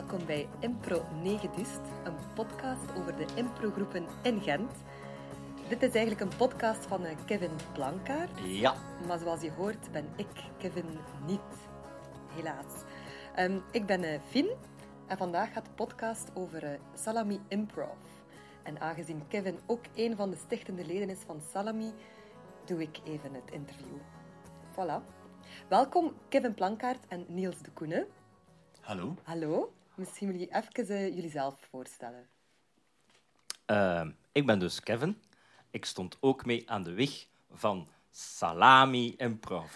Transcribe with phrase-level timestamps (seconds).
[0.00, 4.72] welkom bij Impro 9 Dist, een podcast over de improgroepen in Gent.
[5.68, 8.74] Dit is eigenlijk een podcast van eh, Kevin Blankaert, Ja.
[9.06, 10.26] maar zoals je hoort ben ik
[10.58, 10.84] Kevin
[11.26, 11.40] niet.
[12.28, 12.82] Helaas.
[13.34, 14.50] Ehm, ik ben eh, Fien
[15.06, 17.96] en vandaag gaat de podcast over eh, Salami Improv.
[18.62, 21.92] En aangezien Kevin ook een van de stichtende leden is van Salami,
[22.64, 23.96] doe ik even het interview.
[24.72, 25.04] Voilà.
[25.68, 28.06] Welkom Kevin Plankaert en Niels de Koenen.
[28.80, 29.14] Hallo.
[29.22, 29.72] Hallo.
[30.00, 32.28] Misschien willen jullie even eh, jullie zelf voorstellen.
[33.66, 35.22] Ehm, ik ben dus Kevin.
[35.70, 39.72] Ik stond ook mee aan de weg van Salami Improv.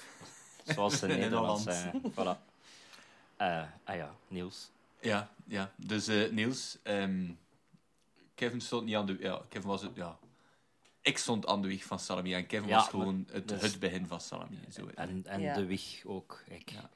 [0.64, 2.02] Zoals ze in Nederland zeggen.
[2.12, 2.38] Voilà.
[3.36, 4.70] Eh, ah ja, Niels.
[5.00, 5.72] Ja, ja.
[5.76, 7.32] Dus eh, Niels, ehm,
[8.34, 9.16] Kevin stond niet aan de...
[9.20, 9.96] Ja, Kevin was het...
[9.96, 10.18] Ja.
[11.00, 13.78] Ik stond aan de weg van Salami en Kevin Ja, was gewoon het, dus- het
[13.78, 14.58] begin van Salami.
[14.70, 14.86] Zo.
[14.94, 15.54] En, en Ja.
[15.54, 16.42] de weg ook.
[16.48, 16.70] Ik.
[16.70, 16.90] Ja.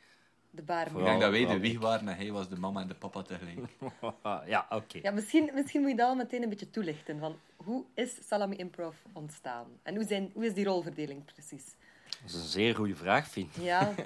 [0.51, 1.01] De baarmoeder.
[1.01, 3.23] Ik denk dat wij de wieg waren en hij was de mama en de papa
[3.23, 3.59] tegelijk.
[4.47, 4.99] ja, oké.
[5.03, 7.19] Ja, misschien, misschien moet je dat al meteen een beetje toelichten.
[7.19, 9.67] Van hoe is Salami Improv ontstaan?
[9.83, 11.65] En hoe, zijn, hoe is die rolverdeling precies?
[12.05, 13.63] Dat is een zeer goede vraag, vind ik.
[13.63, 13.95] Ja,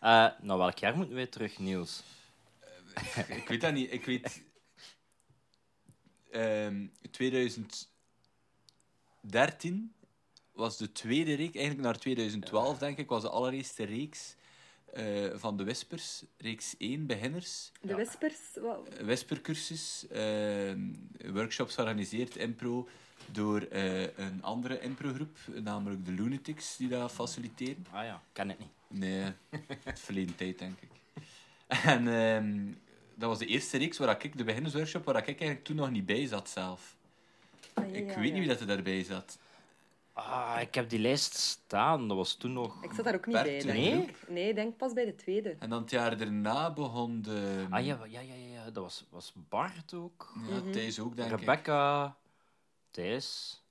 [0.00, 2.02] Eh, nou, welk jaar moeten wij terug, Niels?
[3.28, 3.92] ik weet dat niet.
[3.92, 4.42] Ik weet...
[6.30, 9.94] ehm 2013
[10.52, 14.34] was de tweede reeks, eigenlijk naar 2012 denk ik, was de allereerste reeks
[14.96, 16.22] eh, van de Whispers.
[16.38, 17.72] Reeks 1, beginners.
[17.80, 18.38] de Whispers.
[18.60, 20.80] wa- Wespercursus, ehm
[21.32, 22.88] workshops georganiseerd, impro,
[23.30, 27.86] door eh, een andere improgroep, namelijk de Lunatics, die dat faciliteren.
[27.90, 28.68] Ah ja, ken het niet.
[28.88, 29.22] Nee,
[29.84, 30.88] het verleden tijd, denk ik.
[31.66, 32.64] En ehm,
[33.14, 36.06] dat was de eerste reeks waar ik, de beginnersworkshop, waar ik eigenlijk toen nog niet
[36.06, 36.96] bij zat zelf.
[37.74, 38.38] Ah, ja, Ik ja, weet niet ja.
[38.38, 39.38] wie dat er daarbij zat.
[40.18, 42.08] Ah, ik heb die lijst staan.
[42.08, 42.82] Dat was toen nog...
[42.84, 43.92] Ik zat daar ook niet Bert, bij, denk nee?
[44.02, 44.28] ik.
[44.28, 45.56] Nee, ik denk pas bij de tweede.
[45.58, 47.66] En dan het jaar daarna begon de...
[47.70, 48.64] Ah ja, ja, ja, ja, ja.
[48.70, 50.32] dat was, was Bart ook.
[50.48, 51.38] Ja, Thijs ook, denk ik.
[51.38, 52.16] Rebecca,
[52.90, 53.62] Thijs.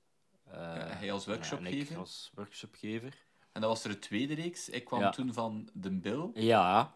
[0.44, 1.92] eh, Ja, hij als ja, en workshopgever.
[1.92, 3.14] ik als workshopgever.
[3.52, 4.68] En dat was er de tweede reeks.
[4.68, 5.10] Ik kwam Ja.
[5.10, 6.30] toen van de Bill.
[6.34, 6.92] Ja.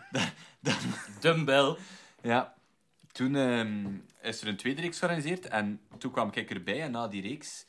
[1.20, 1.76] Dumbbell.
[2.22, 2.54] Ja.
[3.12, 3.86] Toen ehm,
[4.22, 7.66] is er een tweede reeks georganiseerd en toen kwam ik erbij en na die reeks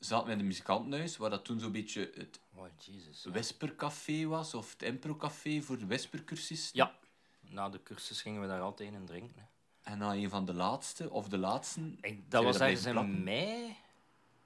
[0.00, 3.24] zaten we in de muzikantenhuis, waar dat toen zo'n beetje het Oh, Jesus.
[3.24, 6.70] Whispercafé was, of het improcafé voor de Whispercursus.
[6.72, 6.94] Ja.
[7.40, 9.34] Na de cursus gingen we daar altijd in drinken.
[9.36, 9.44] hè.
[9.92, 13.76] En na een van de laatste, of de laatste, Ik, dat was ergens in mei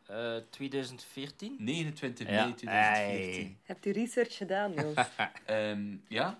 [0.07, 1.57] eh 2014.
[1.59, 2.33] 29 Ja.
[2.45, 3.59] mei 2014.
[3.63, 4.95] Hebt u research gedaan, Niels?
[5.47, 6.39] Ehm, ja,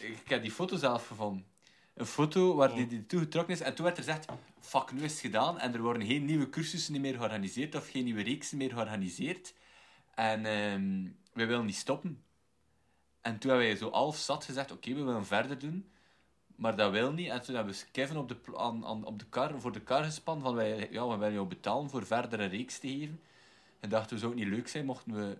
[0.00, 1.46] ik heb die foto zelf gevonden.
[1.94, 3.60] Een foto waar die, die toegetrokken is.
[3.60, 4.26] En toen werd er gezegd,
[4.64, 5.58] fuck, nu is het gedaan.
[5.58, 9.54] En er worden geen nieuwe cursussen meer georganiseerd of geen nieuwe reeksen meer georganiseerd.
[10.14, 12.22] En ehm we willen niet stoppen.
[13.20, 15.88] En toen hebben wij zo half zat gezegd, oké, we willen verder doen.
[16.56, 17.28] Maar dat wil niet.
[17.28, 20.04] En toen hebben we Kevin op de, aan, aan, op de kar, voor de kar
[20.04, 23.20] gespannen van, wij, ja, we willen jou betalen voor verdere reeks te geven.
[23.80, 25.38] En dachten we, zou het niet leuk zijn mochten we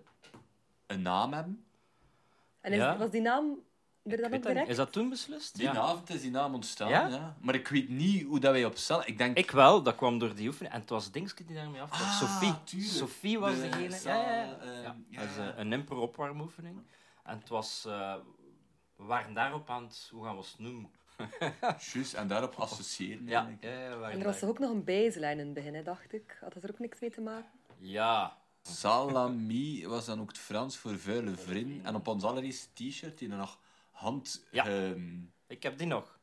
[0.85, 1.65] een naam hebben?
[2.61, 2.97] En is, Ja.
[2.97, 3.59] was die naam
[4.11, 4.67] er dan ook direct?
[4.69, 5.55] Is dat toen beslist?
[5.57, 7.07] Die avond is die naam ontstaan, Ja?
[7.07, 7.35] ja?
[7.41, 9.01] Maar ik weet niet hoe dat wij op cel...
[9.07, 9.37] Ik denk...
[9.37, 10.73] Ik wel, dat kwam door die oefening.
[10.73, 12.01] En het was Dingske die daarmee afkwam.
[12.01, 12.53] Ah, Sophie.
[12.63, 12.91] tuurlijk.
[12.91, 13.95] Sophie was De degene.
[13.95, 14.81] zaal, ja, ja, ja.
[14.81, 14.95] ja.
[15.09, 15.51] ja, Dat is ja.
[15.51, 16.77] eh, een impro-opwarmoefening.
[17.23, 17.85] En het was...
[17.87, 18.13] eh,
[18.95, 20.07] we waren daarop aan het...
[20.11, 20.89] Hoe gaan we het noemen?
[21.93, 23.27] Juist, en daarop associëren.
[23.27, 23.69] Ja, ja,
[24.09, 26.37] En er was toch ook nog een baseline in het begin, hè, dacht ik.
[26.41, 27.49] Had dat er ook niks mee te maken?
[27.79, 28.37] Ja.
[28.61, 31.85] Salami was dan ook het Frans voor vuile vriend.
[31.85, 33.59] En op ons allereerste t-shirt, die er nog
[33.95, 34.65] hand, Ja.
[34.67, 35.17] ehm,
[35.47, 36.19] Ik heb die nog.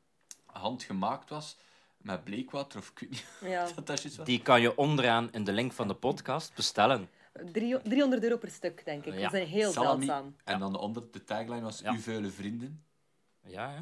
[0.47, 1.57] handgemaakt was,
[1.97, 3.69] met bleekwater, of ik weet niet Ja.
[3.85, 4.17] dat was.
[4.25, 7.09] Die kan je onderaan in de link van de podcast bestellen.
[7.53, 9.15] Drie- 300 euro per stuk, denk ik.
[9.15, 9.21] Ja.
[9.21, 10.05] Dat zijn heel Salami.
[10.05, 10.37] zeldzaam.
[10.45, 11.93] En dan onder de tagline was, Ja.
[11.93, 12.85] uw vuile vrienden.
[13.45, 13.81] Ja, hè?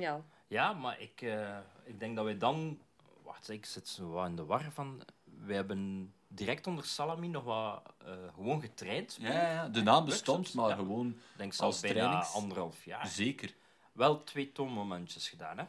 [0.00, 0.24] Ja.
[0.46, 2.78] Ja, maar ik, eh, ik denk dat wij dan...
[3.22, 5.02] Wacht, ik zit zo wat in de war van...
[5.24, 9.16] Wij hebben direct onder Salami nog wat eh, gewoon getraind.
[9.20, 10.74] Ja, ja, de naam bestond, maar ja.
[10.74, 12.34] gewoon Ik denk Als zelfs bijna trainings?
[12.34, 13.06] anderhalf jaar.
[13.06, 13.54] zeker.
[13.92, 15.64] Wel twee toonmomentjes gedaan, hè.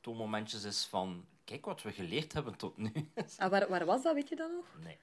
[0.00, 1.24] Toonmomentjes is van...
[1.44, 2.92] Kijk wat we geleerd hebben tot nu.
[3.38, 4.64] Ah, waar, waar was dat, weet je dat nog?
[4.84, 4.98] nee.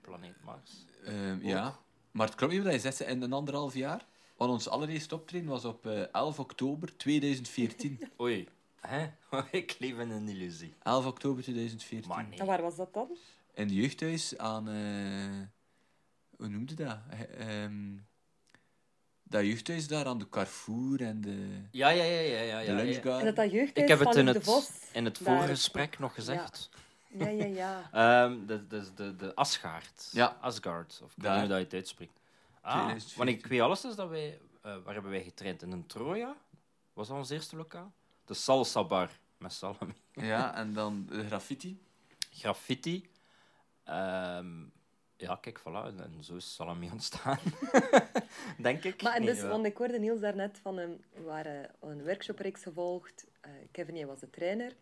[0.00, 0.84] Planeet Mars.
[1.04, 1.78] Ehm, ja,
[2.10, 4.06] maar het klopt niet wat je zegt, in een anderhalf jaar.
[4.36, 8.00] Want ons allereerste optreden was op eh, 11 oktober 2014.
[8.20, 8.48] Oei.
[8.80, 9.10] Hè?
[9.50, 10.74] ik leef in een illusie.
[10.82, 12.08] 11 oktober 2014.
[12.08, 12.38] Maar nee.
[12.38, 13.16] En waar was dat dan?
[13.56, 14.68] In het jeugdhuis aan...
[14.68, 15.46] eh,
[16.36, 16.98] hoe noemde dat?
[17.38, 17.96] Ehm,
[19.22, 22.40] dat jeugdhuis daar aan de Carrefour en de, Ja, ja, ja, ja.
[22.40, 23.18] ja, de ja, ja.
[23.18, 26.14] En dat dat jeugdhuis Ik heb van het in de het, in vorige gesprek nog
[26.14, 26.70] gezegd.
[27.08, 27.88] Ja, ja, ja.
[28.24, 30.08] Ehm, de, de, de, de Asgaard.
[30.12, 30.36] Ja.
[30.40, 32.20] Asgard, of ik weet niet hoe dat je het uitspreekt.
[32.60, 33.16] Ah, 2014.
[33.24, 34.38] want ik weet alles is dat wij...
[34.62, 35.62] eh, waar hebben wij getraind?
[35.62, 36.36] In een Troja?
[36.92, 37.92] Was dat ons eerste lokaal?
[38.24, 39.94] De Salsa Bar met salami.
[40.12, 41.80] Ja, en dan de graffiti.
[42.30, 43.08] Graffiti.
[43.86, 44.64] Ehm,
[45.16, 45.84] ja, kijk, voilà.
[45.98, 47.38] En, zo is salami ontstaan.
[48.58, 49.02] Denk ik.
[49.02, 53.26] Maar en dus, want ik hoorde Niels daarnet van hem, we waren een workshopreeks gevolgd.
[53.40, 54.72] Eh, Kevin, jij was de trainer.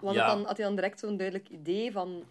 [0.00, 0.26] Want Ja.
[0.26, 2.24] dan, had je dan direct zo'n duidelijk idee van...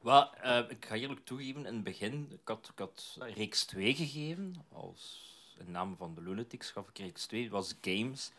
[0.00, 3.94] Wel, eh, ik ga eerlijk toegeven, in het begin, ik had, ik had reeks 2
[3.94, 4.54] gegeven.
[4.72, 8.32] Als in naam van de Lunatics gaf ik reeks 2, dat was games.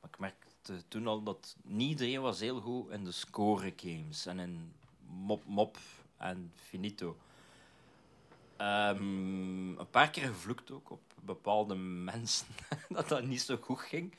[0.00, 4.26] Maar ik merkte toen al dat niet iedereen was heel goed in de score games.
[4.26, 4.72] En in
[5.06, 5.76] mop, mop
[6.16, 7.16] en finito.
[8.56, 12.46] Ehm, een paar keer gevloekt ook op bepaalde mensen
[12.88, 14.14] dat dat niet zo goed ging.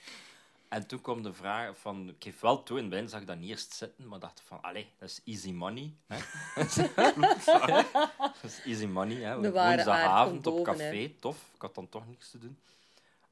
[0.68, 2.10] En toen kwam de vraag van...
[2.10, 4.42] Ik geef wel toe, in het begin zag ik dat niet eerst zitten, maar dacht
[4.46, 4.62] van...
[4.62, 5.94] Allee, dat is easy money.
[6.08, 6.18] Hè?
[8.16, 9.36] dat is easy money, hè.
[9.36, 11.50] Woensdagavond op café, tof.
[11.56, 12.58] Ik had dan toch niks te doen.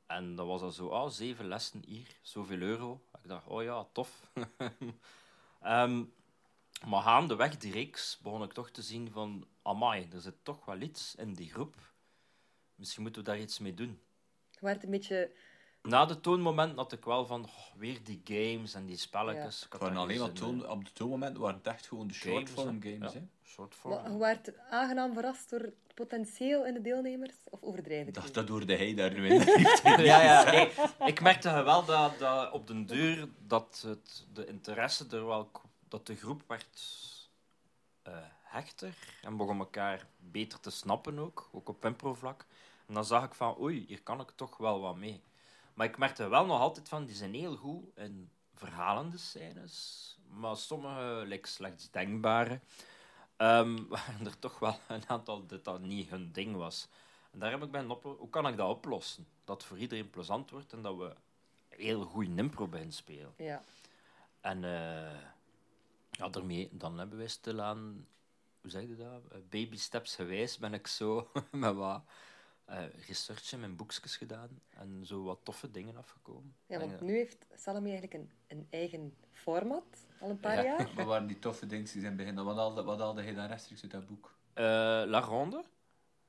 [0.08, 3.02] En dat was dan zo, ah, zeven lessen hier, zoveel euro.
[3.24, 4.10] Ik dacht, oh ja, tof.
[5.62, 6.04] Ehm,
[6.86, 9.48] maar gaandeweg die reeks begon ik toch te zien van...
[9.62, 11.76] Amai, er zit toch wel iets in die groep.
[12.76, 14.00] Misschien moeten we daar iets mee doen.
[14.50, 15.32] Je werd een beetje...
[15.82, 19.66] Na de toonmoment had ik wel van, oh, weer die games en die spelletjes.
[19.66, 22.36] Ik had Gewoon alleen maar toon, op de toonmoment waren het echt gewoon de Games,
[22.36, 23.14] shortform games.
[23.14, 23.26] Ja, hè.
[23.44, 23.94] shortform.
[24.02, 27.36] Maar Je werd aangenaam verrast door het potentieel in de deelnemers?
[27.44, 29.42] Of overdrijf ik Dat, hoorde hij daar nu in.
[30.12, 30.72] ja, ja, nee.
[31.06, 35.52] Ik merkte wel dat, dat op den deur dat het, de interesse er wel...
[35.94, 36.82] Dat de groep werd
[38.02, 42.46] eh, hechter en begon elkaar beter te snappen ook, ook op impro-vlak.
[42.86, 45.24] En dan zag ik van, oei, hier kan ik toch wel wat mee.
[45.74, 50.58] Maar ik merkte wel nog altijd van, die zijn heel goed in verhalende scènes, maar
[50.58, 52.60] sommige, like slechts denkbare,
[53.38, 56.88] ehm, waren er toch wel een aantal dat dat niet hun ding was.
[57.32, 59.28] En daar heb ik bij op, hoe kan ik dat oplossen?
[59.44, 61.16] Dat het voor iedereen plezant wordt en dat we
[61.70, 63.34] heel goed impro bij spelen.
[63.38, 63.64] Ja.
[64.42, 65.32] En eh,
[66.18, 68.08] ja, daarmee, dan hebben wij stilaan,
[68.62, 69.22] hoe zeg je dat?
[69.32, 72.04] Eh, Baby steps gewijs ben ik zo met wat
[72.66, 76.56] eh, research in mijn boekjes gedaan en zo wat toffe dingen afgekomen.
[76.66, 80.64] ja, want eh, nu heeft Salami eigenlijk een, een eigen format, al een paar Ja.
[80.64, 80.94] jaar.
[80.96, 82.44] Wat waren die toffe dingetjes in het begin?
[82.44, 84.36] Wat haalde, wat haalde hij dan rechtstreeks uit dat boek?
[84.54, 84.64] eh,
[85.06, 85.64] La Ronde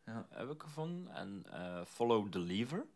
[0.04, 0.26] Ja.
[0.30, 2.86] heb ik gevonden en eh, Follow the Lever.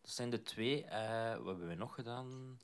[0.00, 0.84] Dat zijn de twee.
[0.84, 2.58] eh, wat hebben we nog gedaan?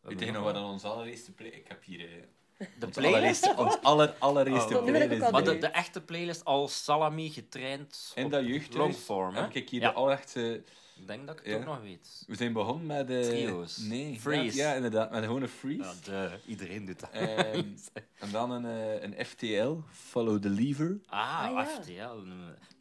[0.00, 1.48] We hebben je nog wat dan onze allereerste play...
[1.50, 2.28] Ik heb hier...
[2.56, 3.54] eh, De ons playlist?
[3.56, 5.22] ons aller, allereerste Oh, playlist.
[5.22, 9.80] al Maar de, echte playlist als Salami getraind In dat jeugdhuis longform, heb ik hier
[9.80, 9.92] Ja.
[9.92, 10.62] de.
[10.96, 11.58] Ik denk dat ik het Ja.
[11.58, 12.24] ook nog weet.
[12.26, 13.20] We zijn begonnen met de...
[13.30, 13.76] Trio's.
[13.78, 14.20] Nee.
[14.20, 14.56] Freeze.
[14.56, 15.10] Ja, ja, inderdaad.
[15.10, 15.82] Met gewoon een freeze.
[15.82, 17.10] Ja, de, iedereen doet dat.
[17.10, 17.64] Ehm,
[18.24, 21.00] en dan een, eh, een FTL, Follow the Lever.
[21.06, 21.64] ah, Ah, ja.
[21.66, 22.26] FTL.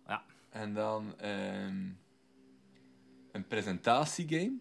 [0.07, 0.23] Ja.
[0.49, 1.85] En dan ehm,
[3.31, 4.53] een presentatiegame.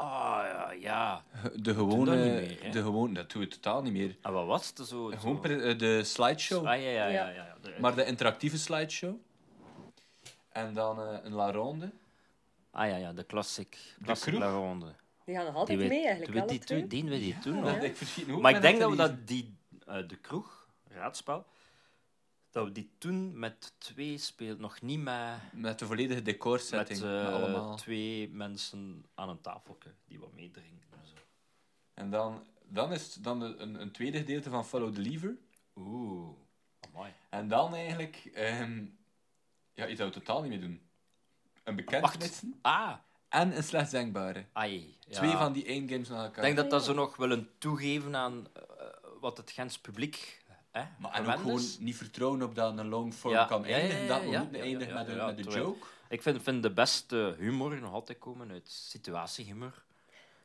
[0.00, 1.24] Ah, ja, ja.
[1.54, 2.16] De gewone...
[2.16, 4.16] meer, de gewone dat doen we totaal niet meer.
[4.22, 5.04] En wat was het zo?
[5.06, 6.66] Gewoon zo- pre- eh, de slideshow.
[6.66, 7.08] Ah, ja, ja, ja.
[7.08, 7.28] Ja.
[7.28, 7.56] ja, ja.
[7.62, 9.14] De- Maar de interactieve slideshow.
[10.48, 11.90] En dan eh, een La Ronde.
[12.70, 13.12] Ah, ja, ja.
[13.12, 13.76] De classic.
[14.02, 14.40] Classic kroeg?
[14.44, 14.94] La Ronde.
[15.24, 17.60] Die gaan nog altijd Die mee eigenlijk, die weet die we die toen Ja.
[17.60, 17.76] nog.
[18.16, 19.56] Ik Maar ik denk dat we dat dat die,
[19.86, 21.46] eh, de kroeg, raadspel,
[22.50, 26.98] dat we die toen met twee speelden, nog niet met, Met de volledige met decorsetting.
[27.02, 27.76] eh, met allemaal.
[27.76, 30.88] twee mensen aan een tafeltje die wat meedrinken.
[31.00, 31.14] en zo.
[31.94, 35.36] En dan, dan is het dan een, een tweede gedeelte van Follow the Lever.
[35.76, 36.36] Oeh,
[36.92, 37.12] amai.
[37.30, 38.30] En dan eigenlijk...
[38.34, 38.84] ehm,
[39.72, 40.80] ja, je zou het totaal niet meer doen.
[41.64, 42.94] Een bekendenissen Ah,
[43.28, 44.44] en een slechts denkbare.
[44.52, 44.96] ai.
[45.06, 45.14] ja.
[45.16, 46.36] Twee van die één games naar elkaar.
[46.36, 48.62] Ik denk dat dat zo nog willen toegeven aan eh,
[49.20, 50.37] wat het Gens publiek
[50.70, 53.74] hè, Maar en ook gewoon niet vertrouwen op dat een longform Ja, kan ja, ja,
[53.76, 54.02] eindigen.
[54.02, 55.86] ja, dat we ja, moeten ja, eindigen ja, met, een, ja, met de terwijl- joke.
[56.08, 59.82] Ik vind, vind de beste humor nog altijd komen uit situatiehumor.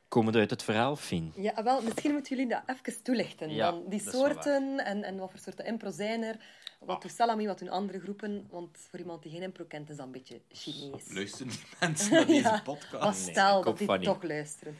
[0.08, 1.32] Komen uit het verhaal, Fien.
[1.36, 3.50] Ja, wel, misschien moeten jullie dat even toelichten.
[3.50, 6.36] Ja, dan die soorten en, en wat voor soorten impro zijn er.
[6.80, 8.46] Wat doet Salami, wat doen andere groepen?
[8.50, 11.12] Want voor iemand die geen impro kent, is dat een beetje Chinees.
[11.12, 12.60] Luisteren die mensen naar deze Ja.
[12.64, 13.20] podcast?
[13.28, 14.02] Stel dat die niet.
[14.02, 14.78] toch luisteren.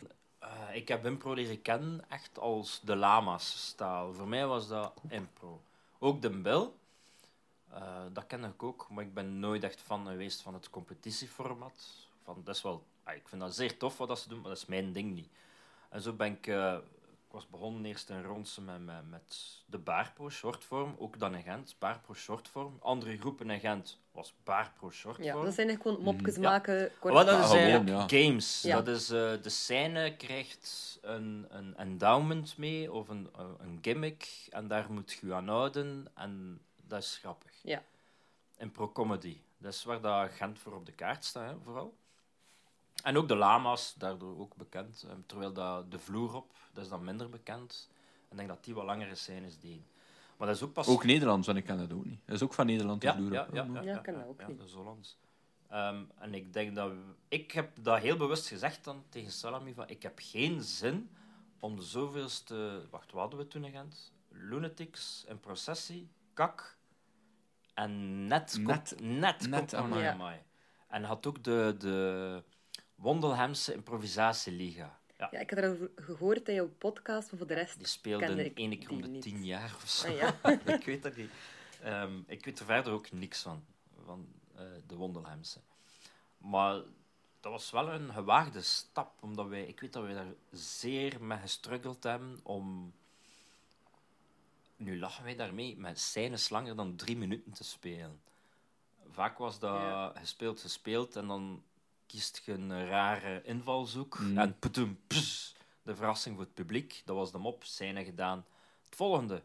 [0.54, 4.12] Eh, ik heb impro leren kennen echt als de lama's-staal.
[4.12, 5.61] Voor mij was dat impro.
[5.99, 6.68] Ook de Bill,
[7.70, 12.08] eh, dat ken ik ook, maar ik ben nooit echt fan geweest van het competitieformat.
[12.23, 14.66] Van, dat wel, ah, ik vind dat zeer tof wat ze doen, maar dat is
[14.66, 15.28] mijn ding niet.
[15.88, 16.76] En zo ben ik, eh,
[17.34, 21.76] was begonnen eerst in Ronse met, met, met de Baarpro shortform, ook dan in Gent,
[21.78, 22.78] Baarpro shortform.
[22.82, 25.26] Andere groepen in Gent was Baarpro shortform.
[25.26, 26.42] Ja, dat zijn eigenlijk gewoon mopjes Mhm.
[26.42, 26.50] Ja.
[26.50, 26.90] maken.
[26.98, 28.08] Kort Wat dat gewoon, ja.
[28.08, 28.62] games.
[28.62, 28.76] Ja.
[28.82, 34.46] Dat is, eh, de scène krijgt een, een endowment mee of een, eh, een gimmick
[34.50, 37.52] en daar moet je je aan houden en dat is grappig.
[37.62, 37.82] Ja.
[38.58, 39.40] In pro-comedy.
[39.58, 41.94] Dat is waar dat Gent voor op de kaart staat, hè, vooral.
[43.04, 45.04] En ook de lama's, daardoor ook bekend.
[45.08, 47.88] Eh, terwijl dat de vloer op, dat is dan minder bekend.
[48.30, 49.87] Ik denk dat die wat langere scènes deden.
[50.37, 50.87] Maar dat is ook pas...
[50.87, 52.20] Ook Nederlands, want ik ken dat ook niet.
[52.25, 53.54] Dat is ook van Nederland, de ja, vloer ja, op.
[53.54, 54.58] ja, ja, Ja, ik ken dat ook ja, niet.
[54.58, 55.18] dat is Hollands.
[55.68, 56.92] Ehm, en ik denk dat...
[57.28, 61.11] ik heb dat heel bewust gezegd dan tegen Salami, van ik heb geen zin
[61.61, 62.87] om de zoveelste...
[62.90, 64.12] Wacht, wat hadden we toen in Gent?
[64.28, 66.76] Lunatics, in processie, kak
[67.75, 68.88] en net Net.
[68.88, 69.00] komt...
[69.00, 70.14] Net, Net, komt Amai amai.
[70.14, 70.38] Amai.
[70.88, 72.42] En had ook de, de
[72.94, 74.98] Wondelhemse Improvisatieliga.
[75.18, 78.44] Ja, Ja, ik had erover gehoord in jouw podcast, maar voor de rest die speelde
[78.44, 80.06] ik één keer om de tien jaar of zo.
[80.06, 80.36] Ah, ja.
[80.78, 81.30] ik weet dat niet.
[81.82, 83.64] Ehm, ik weet er verder ook niks van,
[84.04, 85.58] van eh, de Wondelhemse.
[86.38, 86.74] Maar
[87.40, 91.38] dat was wel een gewaagde stap, omdat wij, ik weet dat wij daar zeer mee
[91.38, 92.92] gestruggeld hebben om...
[94.76, 98.20] Nu lachen wij daarmee met scènes langer dan drie minuten te spelen.
[99.10, 100.12] Vaak was dat Ja.
[100.14, 101.62] gespeeld, gespeeld en dan
[102.14, 104.38] kiest je een rare invalshoek Mm.
[104.38, 107.02] en poetum, pss, de verrassing voor het publiek.
[107.04, 108.44] Dat was de mop, scène gedaan.
[108.85, 109.42] Het volgende.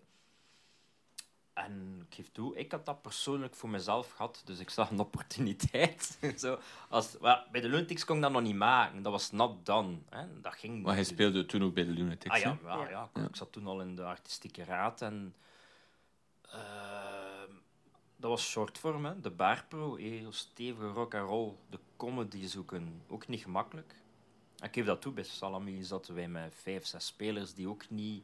[1.54, 5.00] En ik geef toe, ik had dat persoonlijk voor mezelf gehad, dus ik zag een
[5.00, 6.18] opportuniteit.
[6.42, 6.60] Zo,
[6.90, 7.18] als,
[7.52, 9.98] bij de Lunatics kon ik dat nog niet maken, dat was not done.
[10.10, 10.42] Hè.
[10.42, 13.10] Dat ging Maar hij speelde toen ook bij de Lunatics, Ah ja, ja, Ja.
[13.14, 13.24] ja.
[13.28, 15.36] Ik, zat toen al in de artistieke raad en
[16.42, 17.52] ehm,
[18.16, 19.20] dat was shortform, hè.
[19.20, 23.96] De baarpro, heel stevige rock and roll, de comedy zoeken, ook niet gemakkelijk.
[24.60, 27.89] En ik geef dat toe, bij Salami zaten wij met vijf, zes spelers die ook
[27.89, 28.24] niet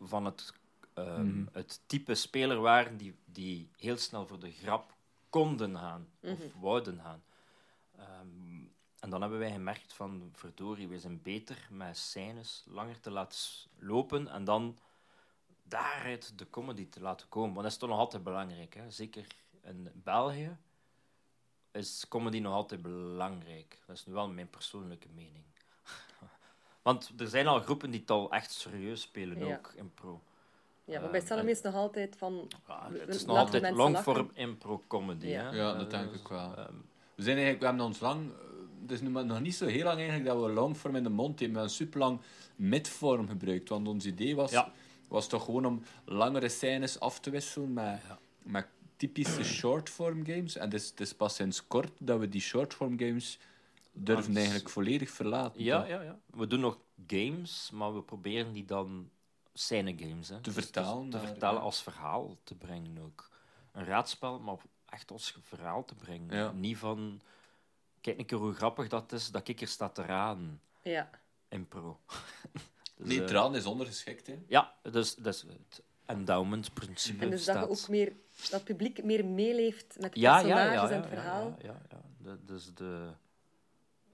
[0.00, 0.52] van het,
[0.94, 1.46] ehm, Mhm.
[1.52, 4.94] het type speler waren die, die heel snel voor de grap
[5.30, 7.22] konden gaan of wouden gaan.
[7.96, 8.60] Ehm,
[9.00, 13.38] en dan hebben wij gemerkt van, verdorie, wij zijn beter met scènes langer te laten
[13.78, 14.78] lopen en dan
[15.62, 17.50] daaruit de comedy te laten komen.
[17.52, 18.74] Want dat is toch nog altijd belangrijk.
[18.74, 18.90] Hè?
[18.90, 19.26] Zeker
[19.62, 20.56] in België
[21.72, 23.78] is comedy nog altijd belangrijk.
[23.86, 25.44] Dat is nu wel mijn persoonlijke mening.
[26.82, 29.54] Want er zijn al groepen die het al echt serieus spelen, Ja.
[29.56, 30.20] ook in pro.
[30.84, 32.48] Ja, maar bij Salami en- is het nog altijd van...
[32.66, 35.26] Ja, het is nog altijd longform impro-comedy.
[35.26, 35.42] Ja.
[35.50, 35.56] hè.
[35.56, 36.56] Ja, dat Eh, denk ik wel.
[36.56, 36.72] ehm,
[37.14, 38.36] We zijn eigenlijk, we hebben ons lang, eh,
[38.82, 41.08] het is nu maar nog niet zo heel lang eigenlijk dat we longform in de
[41.08, 41.48] mond hebben.
[41.52, 42.20] We hebben super lang
[42.56, 43.68] midvorm gebruikt.
[43.68, 44.72] Want ons idee was, Ja.
[45.08, 48.18] was toch gewoon om langere scènes af te wisselen met, Ja.
[48.42, 48.66] met
[49.06, 50.56] typische shortform games.
[50.56, 53.38] En het is, het is pas sinds kort dat we die shortform games
[53.92, 55.62] durven Als- eigenlijk volledig verlaten.
[55.62, 55.88] ja, toch?
[55.88, 56.18] ja, ja.
[56.26, 59.10] We doen nog games, maar we proberen die dan
[59.54, 60.34] scène games hè.
[60.40, 61.64] Te Dus- vertalen dus te vertalen ja.
[61.64, 63.30] als verhaal te brengen ook.
[63.72, 64.56] Een raadspel, maar
[64.88, 66.36] echt als verhaal te brengen.
[66.36, 66.50] Ja.
[66.52, 67.20] Niet van,
[68.00, 70.60] kijk een keer hoe grappig dat is, dat ik er sta te raden.
[70.82, 71.10] Ja.
[71.48, 72.00] Impro.
[72.96, 74.26] dus, Nee, eh, traan is ondergeschikt.
[74.26, 74.38] Hè.
[74.46, 78.12] Ja, dus, dus het endowment-principe En dus dat je ook meer...
[78.40, 81.16] Dat het publiek meer meeleeft met de ja, ja, personages ja, ja, en het ja,
[81.16, 81.56] verhaal.
[81.58, 82.00] Ja, ja, ja.
[82.18, 83.08] De, dus de,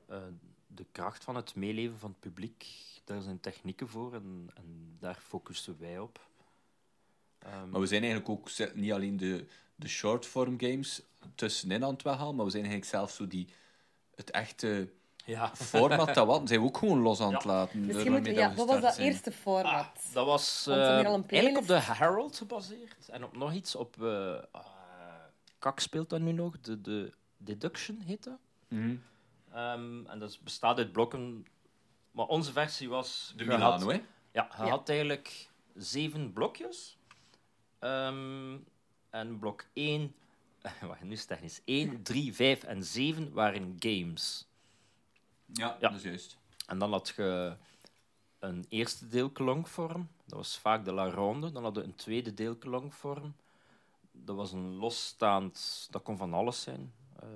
[0.07, 0.19] eh,
[0.67, 2.67] de kracht van het meeleven van het publiek,
[3.05, 6.27] daar zijn technieken voor en, en daar focussen wij op.
[7.39, 11.03] Ehm, Maar we zijn eigenlijk ook niet alleen de, de shortform games
[11.35, 13.49] tussenin aan het weghalen, maar we zijn eigenlijk zelfs zo die,
[14.15, 14.89] het echte
[15.29, 15.51] ja.
[15.55, 17.49] format dat wat, zijn we ook gewoon los aan het Ja.
[17.51, 17.87] laten.
[17.87, 18.39] Misschien moeten we...
[18.41, 19.07] Ja, wat was dat zijn.
[19.07, 19.65] eerste format?
[19.73, 21.81] Ah, dat was eh, eigenlijk op de.
[21.81, 24.03] Herald gebaseerd en op nog iets op.
[24.03, 24.65] eh ah,
[25.59, 28.39] Kak speelt dat nu nog, de, de Deduction heet dat.
[28.69, 28.97] Mhm.
[29.53, 31.47] Ehm, en dat bestaat uit blokken.
[32.11, 33.33] Maar onze versie was.
[33.37, 34.01] De Milano, hè?
[34.33, 34.69] Ja, je Ja.
[34.69, 36.99] had eigenlijk zeven blokjes.
[37.79, 38.57] Ehm,
[39.11, 40.15] en blok 1,
[40.87, 41.61] wacht, nu is het technisch.
[41.65, 44.48] 1, 3, 5 en 7 waren games.
[45.53, 45.89] Ja, Ja.
[45.89, 46.37] dat is juist.
[46.67, 47.57] En dan had je
[48.39, 50.09] een eerste deel longvorm.
[50.25, 51.53] Dat was vaak de La Ronde.
[51.53, 53.35] Dan hadden we een tweede deel longvorm.
[54.13, 55.87] Dat was een losstaand...
[55.91, 57.27] Dat kon van alles zijn, eh,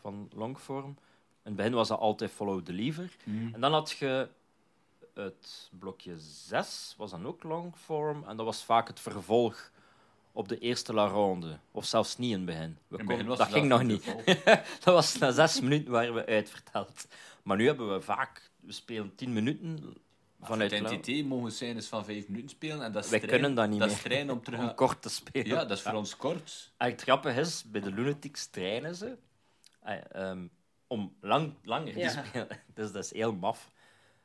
[0.00, 0.88] van longvorm.
[0.88, 0.96] In
[1.42, 3.16] het begin was dat altijd Follow the Lever.
[3.24, 3.54] Mhm.
[3.54, 4.28] En dan had je
[5.14, 8.24] het blokje 6, was dan ook longform.
[8.26, 9.70] En dat was vaak het vervolg
[10.32, 11.58] op de eerste La Ronde.
[11.72, 12.78] Of zelfs niet in het begin.
[12.88, 14.04] We In het begin was dat ging nog niet.
[14.84, 17.06] dat was na zes minuten waren we uitverteld.
[17.42, 18.50] Maar nu hebben we vaak...
[18.60, 19.94] We spelen tien minuten
[20.40, 20.80] vanuit...
[20.80, 23.68] La- NTT mogen scènes van vijf minuten spelen en dat is Wij trein- kunnen dat
[23.68, 23.96] niet dat meer.
[23.96, 24.60] is trein om terug...
[24.68, 25.46] Om kort te spelen.
[25.46, 26.72] Ja, dat is voor ons kort.
[26.76, 29.16] En het grappige is, bij de Lunatics trainen ze
[29.80, 30.46] eh, ehm,
[30.86, 32.08] om lang, langer Ja.
[32.22, 32.48] te spelen.
[32.74, 33.70] Dus dat is heel maf.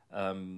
[0.10, 0.58] Ehm,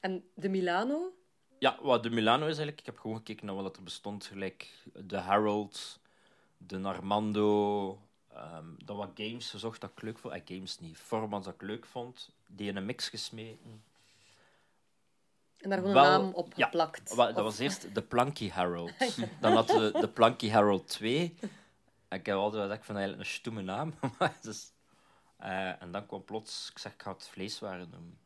[0.00, 1.12] En de Milano?
[1.58, 4.24] Ja, wat de Milano is eigenlijk, ik heb gewoon gekeken naar wat er bestond.
[4.24, 6.00] Gelijk de Harold,
[6.56, 8.00] de Armando.
[8.36, 10.34] Ehm dan wat games gezocht dat ik leuk vond.
[10.34, 12.30] Eh, games niet, formats dat ik leuk vond.
[12.46, 13.82] Die in een mix gesmeten.
[15.56, 17.16] En daar gewoon een naam op ja, geplakt.
[17.16, 18.92] Dat Of- was eerst de Planky Harold.
[19.40, 21.36] Dan hadden we de Planky Harold 2.
[22.08, 23.94] En ik heb altijd vind dat eigenlijk een stoeme naam.
[25.36, 28.18] Eh, en dan kwam plots, ik zeg, ik ga het vleeswaren noemen.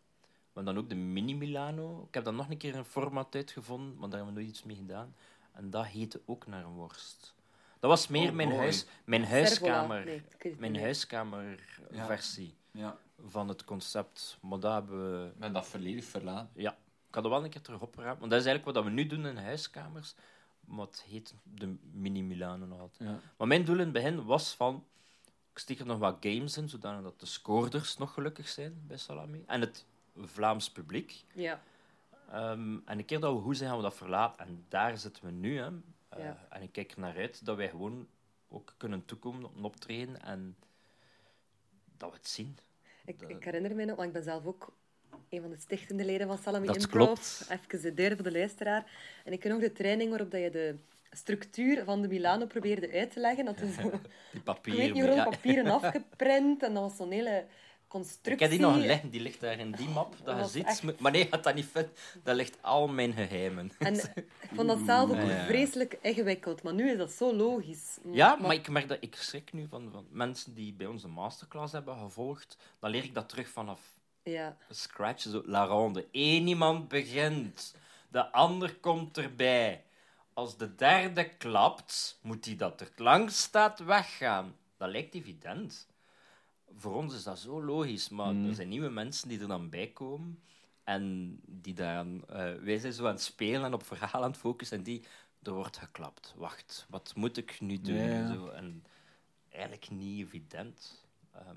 [0.52, 2.04] Maar dan ook de Mini Milano.
[2.08, 4.64] Ik heb dan nog een keer een format uitgevonden, maar daar hebben we nooit iets
[4.64, 5.14] mee gedaan.
[5.52, 7.34] En dat heette ook naar een worst.
[7.80, 10.22] Dat was meer Oh, mijn, huis, mijn huiskamer, Nee,
[10.58, 12.96] mijn huiskamerversie Ja.
[13.26, 14.38] van het concept.
[14.40, 15.50] Maar dat hebben we...
[15.52, 16.50] Dat volledig verlaten.
[16.54, 16.70] Ja,
[17.08, 18.18] ik had er wel een keer terug opgeraakt.
[18.18, 20.14] Want dat is eigenlijk wat we nu doen in huiskamers.
[20.60, 23.10] Maar het heet de Mini Milano nog altijd.
[23.10, 23.20] Ja.
[23.36, 24.84] Maar mijn doel in het begin was van...
[25.52, 29.44] Ik steek er nog wat games in, zodat de scoorders nog gelukkig zijn bij Salami.
[29.46, 29.84] En het
[30.16, 31.24] Vlaams publiek.
[31.34, 31.60] Ja,
[32.30, 34.46] Ehm, en een keer dat we goed zijn, gaan we dat verlaten.
[34.46, 35.58] En daar zitten we nu.
[35.58, 35.68] Hè.
[36.10, 36.46] Eh, Ja.
[36.50, 38.08] En ik kijk er naar uit dat wij gewoon
[38.48, 40.22] ook kunnen toekomen op een optreden.
[40.22, 40.56] En
[41.96, 42.58] dat we het zien.
[43.04, 44.72] ik, Dat- ik herinner me nog, want ik ben zelf ook
[45.28, 47.04] een van de stichtende leden van Salami Dat Improv.
[47.06, 47.46] klopt.
[47.50, 48.90] Even de deur voor de luisteraar.
[49.24, 50.76] En ik ken ook de training waarop dat je de
[51.10, 53.44] structuur van de Milano probeerde uit te leggen.
[53.44, 53.90] Dat is zo, Die
[54.32, 54.94] ik papieren.
[54.94, 56.62] weet niet papieren afgeprint.
[56.62, 57.44] En dat was zo'n hele
[57.90, 58.32] constructie.
[58.32, 60.64] Ik heb die nog liggen, die ligt daar in die map, dat je ziet.
[60.66, 61.92] echt- Maar nee, gaat dat niet vinden.
[62.22, 63.70] Dat ligt al mijn geheimen.
[63.78, 66.62] En ik vond dat zelf ook Ja, vreselijk ingewikkeld.
[66.62, 67.98] Maar nu is dat zo logisch.
[68.12, 71.08] Ja, maar ik merk dat ik schrik nu van, van mensen die bij ons de
[71.08, 72.56] masterclass hebben gevolgd.
[72.78, 73.80] Dan leer ik dat terug vanaf
[74.22, 76.06] Ja, scratch, zo la ronde.
[76.12, 77.74] Eén iemand begint,
[78.08, 79.84] de ander komt erbij.
[80.34, 84.56] Als de derde klapt, moet die dat er langs staat weggaan.
[84.76, 85.88] Dat lijkt evident.
[86.76, 89.86] Voor ons is dat zo logisch, maar er zijn nieuwe mensen die er dan bij
[89.88, 90.42] komen.
[90.84, 94.40] En die dan, eh, wij zijn zo aan het spelen en op verhaal aan het
[94.40, 94.76] focussen.
[94.78, 95.04] En die,
[95.42, 96.34] er wordt geklapt.
[96.36, 97.94] Wacht, wat moet ik nu doen?
[97.94, 98.32] Ja.
[98.32, 98.84] Zo, en
[99.48, 101.04] eigenlijk niet evident.
[101.32, 101.56] Ehm,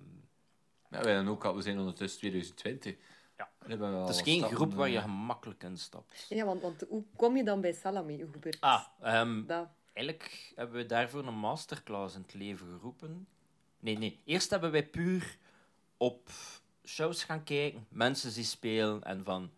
[0.89, 2.95] Ja, wij dan ook al, we zijn ondertussen 2020.
[3.37, 3.49] Ja.
[3.67, 6.25] Het is geen stappen, groep waar je eh, gemakkelijk in stapt.
[6.29, 8.21] ja want, want hoe kom je dan bij Salami?
[8.21, 9.67] Hoe gebeurt Ah, ehm, dat?
[9.93, 13.27] eigenlijk hebben we daarvoor een masterclass in het leven geroepen.
[13.83, 14.19] Nee, nee.
[14.25, 15.37] Eerst hebben wij puur
[15.97, 16.29] op
[16.85, 19.51] shows gaan kijken, mensen die spelen en van...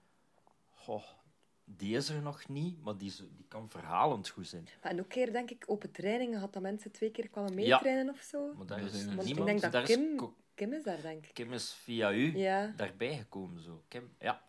[0.70, 1.04] Goh,
[1.64, 4.68] die is er nog niet, maar die, zo- die kan verhalend goed zijn.
[4.84, 7.76] Maar en ook keer, denk ik, open trainingen had dat mensen twee keer kwamen Ja.
[7.76, 8.54] meetrainen of zo.
[8.54, 9.30] Maar daar Dat is niemand...
[9.30, 11.34] ik denk daar dat is Kim, ko- Kim is daar, denk ik.
[11.34, 12.74] Kim is via u Ja.
[12.76, 13.62] daarbij gekomen.
[13.64, 13.84] Zo.
[13.88, 14.44] Kim, ja.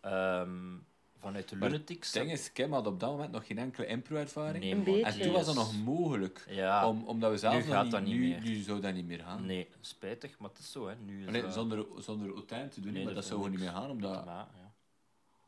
[0.00, 0.76] Ehm,
[1.20, 2.12] vanuit de Lunatics.
[2.12, 4.64] Het ding is, Kim had op dat moment nog geen enkele impro-ervaring.
[4.64, 5.02] Nee, Een man, beetje.
[5.04, 6.44] En toen was dat nog mogelijk.
[6.48, 6.88] Ja.
[6.88, 8.40] Om, omdat we zelf Nu gaat niet, dat niet nu, meer.
[8.40, 9.46] nu zou dat niet meer gaan.
[9.46, 10.88] Nee, spijtig, maar het is zo.
[10.88, 10.94] Hè.
[11.04, 13.60] Nu is Nee, dat- zonder, zonder Otijn te doen, Nee, maar dat zou gewoon niet
[13.60, 14.24] meer gaan, omdat...
[14.24, 14.34] Maar,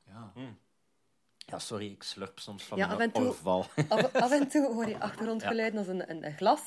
[0.06, 0.33] ja.
[0.35, 0.42] Ja.
[1.37, 3.66] ja, sorry, ik slurp soms van Ja, een af en toe- orval.
[3.88, 6.61] Af, af en toe hoor je achtergrondgeluiden als een, een, een glas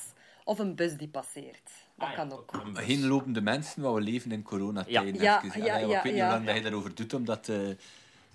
[0.43, 1.69] of een bus die passeert.
[1.95, 2.53] Dat Ah, kan ook.
[2.53, 2.83] een bus.
[2.85, 5.13] Geen lopende mensen, maar we leven in coronatijden.
[5.21, 5.41] Ja.
[5.43, 6.25] Ja, ja, ja, ik weet niet ja.
[6.25, 7.49] hoe lang dat je daarover doet om dat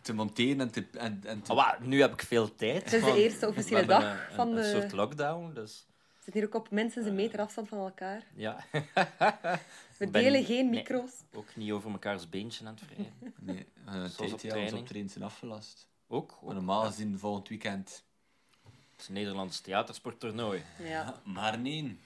[0.08, 0.86] te, te monteren en te...
[0.98, 1.76] En, en te...
[1.80, 2.84] Nu heb ik veel tijd.
[2.84, 6.14] Het is de eerste officiële dag een, van een, een de- soort lockdown, dus We
[6.24, 8.22] zitten hier ook op minstens een meter afstand van elkaar.
[8.34, 8.64] ja.
[9.98, 10.78] We Ben- delen geen nee.
[10.78, 11.10] micro's.
[11.32, 13.34] Ook niet over mekaars beentje aan het wrijven.
[13.38, 15.10] Nee, uh, Zoals ja, training.
[15.10, 15.86] zijn afgelast.
[16.08, 16.38] Ook.
[16.42, 18.04] Normaal gezien volgend weekend.
[18.92, 20.62] Het is een Nederlands theatersporttoernooi.
[20.82, 21.14] Ja.
[21.24, 21.98] Maar nee,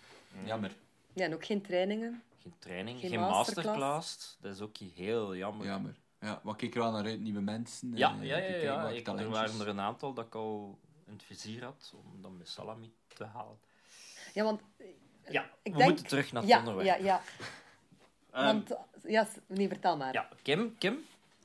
[0.45, 0.73] jammer.
[1.13, 2.23] ja, en ook geen trainingen.
[2.43, 3.67] Geen training, Geen geen, masterclass.
[3.67, 4.37] masterclass.
[4.41, 5.67] Dat is ook heel jammer.
[5.67, 5.95] Jammer.
[6.23, 7.97] Ja, maar ik kijk er wel naar uit, nieuwe mensen.
[7.97, 8.89] Ja, eh, ja, ja.
[8.89, 9.17] ja.
[9.17, 12.49] er waren er een aantal dat ik al in het vizier had om dan met
[12.49, 13.59] salami te halen.
[14.35, 14.61] Ja, want...
[15.31, 16.87] Ja, Ik we denk- moeten terug naar het Ja, onderwerp.
[16.87, 17.23] ja, ja.
[18.33, 18.75] Ehm, Want...
[19.07, 20.13] Ja, nee, vertel maar.
[20.13, 20.99] ja, Kim, Kim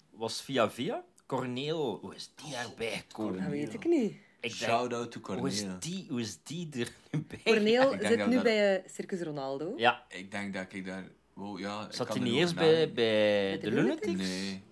[0.09, 1.03] was via via.
[1.25, 3.41] Corneel, hoe is die daarbij gekomen?
[3.41, 4.11] Dat weet ik niet.
[4.11, 7.41] Ik denk, Shout-out to hoe, is die, hoe is die er nu bij?
[7.43, 9.73] Corneel Ik denk zit nu bij eh, Circus Ronaldo.
[9.77, 11.07] Ja, Ik denk dat ik daar...
[11.33, 14.05] Wow, ja, ik zat kan hij niet eerst bij, bij de de Lunatics?
[14.07, 14.29] Lunatics?
[14.29, 14.63] Nee.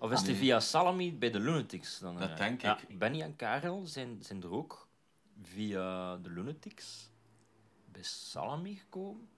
[0.00, 0.38] Of is hij Nee.
[0.38, 1.98] via Salami bij de Lunatics?
[1.98, 2.36] Dan, Dat eh?
[2.36, 2.98] denk Ja, ik.
[2.98, 4.88] Benny en Karel zijn, zijn er ook
[5.42, 7.10] via de Lunatics
[7.92, 9.28] bij Salami gekomen.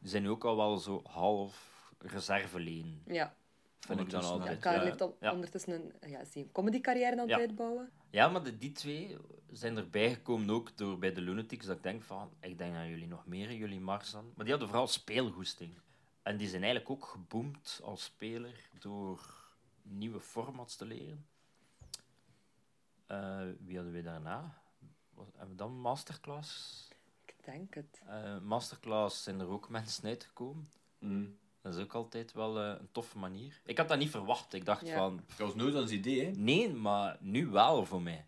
[0.00, 3.02] Die zijn nu ook al wel zo half reserveleen.
[3.06, 3.34] Ja.
[3.80, 4.58] Vind ik dan Ondertussen Ja, altijd.
[4.60, 4.84] Karel ja.
[4.84, 5.32] heeft on- Ja.
[5.32, 7.38] ondertussen een, ja, is die een comedycarrière aan het Ja.
[7.38, 7.90] uitbouwen.
[8.10, 9.16] Ja, maar de, die twee
[9.52, 11.66] zijn erbij gekomen ook door bij de Lunatics.
[11.66, 14.24] Dat ik denk van, ik denk dat jullie nog meer jullie mars dan.
[14.24, 15.74] Maar die hadden vooral speelgoesting.
[16.22, 19.42] En die zijn eigenlijk ook geboomd als speler door
[19.84, 21.26] nieuwe formats te leren.
[23.06, 24.62] Eh, wie hadden we daarna?
[25.14, 26.88] Wat, hebben we dan Masterclass?
[27.24, 28.02] Ik denk het.
[28.06, 30.70] Eh, Masterclass zijn er ook mensen uitgekomen.
[30.98, 31.38] Mm.
[31.60, 33.60] Dat is ook altijd wel eh, een toffe manier.
[33.64, 34.52] Ik had dat niet verwacht.
[34.52, 34.96] Ik dacht Ja.
[34.96, 36.30] van, Dat was nooit ons idee, hè.
[36.30, 38.26] nee, maar nu wel voor mij.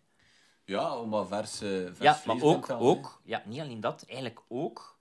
[0.63, 4.41] Ja, om wat vers, eh, vers Ja, maar ook, ook ja, niet alleen dat, eigenlijk
[4.47, 4.99] ook.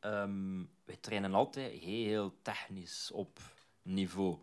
[0.00, 3.38] ehm wij trainen altijd heel technisch op
[3.82, 4.38] niveau.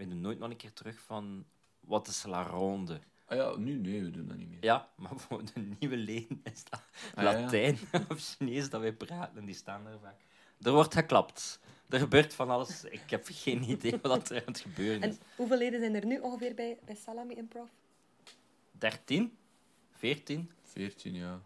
[0.00, 1.44] We doen nooit nog een keer terug van
[1.80, 3.00] wat is la ronde.
[3.26, 4.64] Ah ja, nu, nee, we doen dat niet meer.
[4.64, 6.82] Ja, maar voor de nieuwe leden is dat
[7.14, 7.40] Ah, ja.
[7.40, 7.78] Latijn
[8.10, 10.20] of Chinees dat wij praten en die staan er vaak.
[10.60, 11.60] er wordt geklapt.
[11.88, 12.84] Er gebeurt van alles.
[12.84, 15.14] Ik heb geen idee wat er aan het gebeuren is.
[15.16, 17.68] En hoeveel leden zijn er nu ongeveer bij, bij Salami Improv?
[18.70, 19.36] 13?
[19.90, 20.50] 14?
[20.62, 21.40] 14, ja.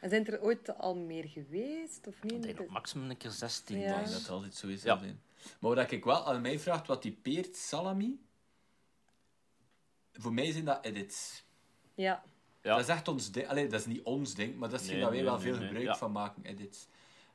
[0.00, 2.06] En zijn er ooit al meer geweest?
[2.06, 2.42] Of Ik niet?
[2.42, 3.78] denk nog maximum een keer 16.
[3.78, 3.82] Ja.
[3.82, 4.12] Ik denk denk ik.
[4.12, 4.82] dat het altijd zo is.
[4.82, 4.88] Ja.
[4.88, 5.20] zal zijn.
[5.60, 8.26] Maar wat ik wel aan mij vraagt, wat typeert salami?
[10.12, 11.44] Voor mij zijn dat edits.
[11.94, 12.22] Ja.
[12.62, 12.70] Ja.
[12.70, 13.48] Dat is echt ons ding.
[13.48, 15.38] Allee, dat is niet ons ding, maar dat is Nee, nee, dat wij nee, wel
[15.38, 15.66] nee, veel nee.
[15.66, 15.96] gebruik Ja.
[15.96, 16.88] van maken, edits.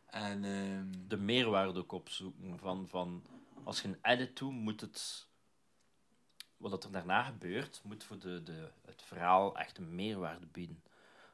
[0.05, 2.59] En ehm, De meerwaarde ook opzoeken.
[2.59, 3.23] Van, van,
[3.63, 5.27] als je een edit doet, moet het...
[6.57, 10.83] Wat er daarna gebeurt, moet voor de, de, het verhaal echt een meerwaarde bieden.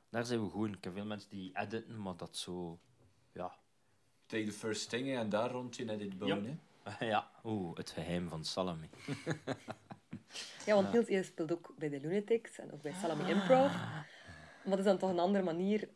[0.10, 0.74] Daar zijn we goed in.
[0.74, 2.80] Ik heb veel mensen die editen, maar dat zo...
[3.32, 3.56] Ja.
[4.34, 6.60] Take the first thing en daar rond je edit bouwen.
[6.84, 7.06] hè.
[7.14, 7.32] ja.
[7.44, 8.90] Oeh, het geheim van Salami.
[10.66, 13.72] Ja, want Niels, je speelt ook bij de Lunatics en ook bij Salami Improv.
[13.72, 14.08] Maar
[14.64, 15.90] dat is dan toch een andere manier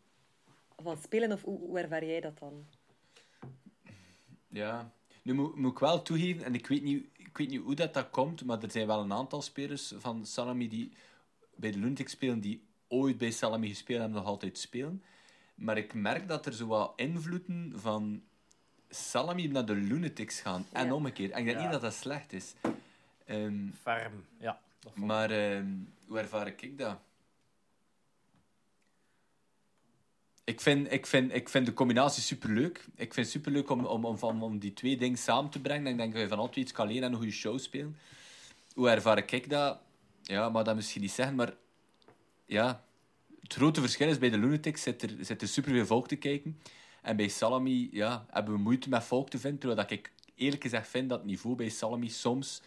[0.84, 1.32] van spelen?
[1.32, 2.66] Of hoe, hoe ervaar jij dat dan?
[4.48, 4.92] Ja.
[5.22, 7.94] Nu moet, moet ik wel toegeven, en ik weet, niet, ik weet niet hoe dat,
[7.94, 10.92] dat komt, maar er zijn wel een aantal spelers van Salami die
[11.56, 15.04] bij de Lunatics spelen, die ooit bij Salami gespeeld hebben, nog altijd spelen.
[15.58, 18.24] Maar ik merk dat er zo wat invloeden van
[18.90, 20.66] Salami naar de Lunatics gaan.
[20.72, 20.94] En Ja.
[20.94, 21.32] omgekeerd.
[21.32, 21.64] En ik denk Ja.
[21.64, 22.54] niet dat dat slecht is.
[23.26, 24.60] Ehm, Ferm, ja.
[24.80, 25.68] Dat maar ehm,
[26.08, 26.98] hoe ervaar ik dat?
[30.44, 32.78] Ik vind, ik, vind, ik vind de combinatie superleuk.
[32.96, 35.88] Ik vind het superleuk om, om, om, van, om die twee dingen samen te brengen.
[35.88, 37.98] Ik denk dat je van altijd iets kan leren en een goede show spelen.
[38.74, 39.80] Hoe ervaar ik dat?
[40.22, 41.54] Ja, maar dat misschien niet zeggen, maar...
[42.46, 42.84] Ja,
[43.42, 46.60] het grote verschil is bij de Lunatics zit er, zit er superveel volk te kijken.
[47.02, 49.60] En bij Salami ja, hebben we moeite met volk te vinden.
[49.60, 52.62] Terwijl dat ik eerlijk gezegd vind dat het niveau bij Salami soms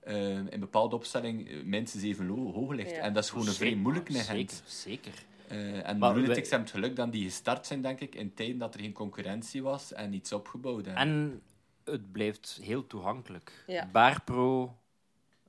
[0.00, 2.90] eh, in bepaalde opstelling eh, minstens even hoog ligt.
[2.90, 2.96] Ja.
[2.96, 5.12] En dat is gewoon een vrij Zeker, moeilijke Zeker, zeker.
[5.48, 8.14] Eh, en Maar de Lunatics wij- hebben het geluk dat die gestart zijn, denk ik,
[8.14, 11.02] in tijden dat er geen concurrentie was en iets opgebouwd hebben.
[11.02, 11.42] En
[11.84, 13.64] het blijft heel toegankelijk.
[13.66, 13.88] Ja.
[13.92, 14.76] Baarpro,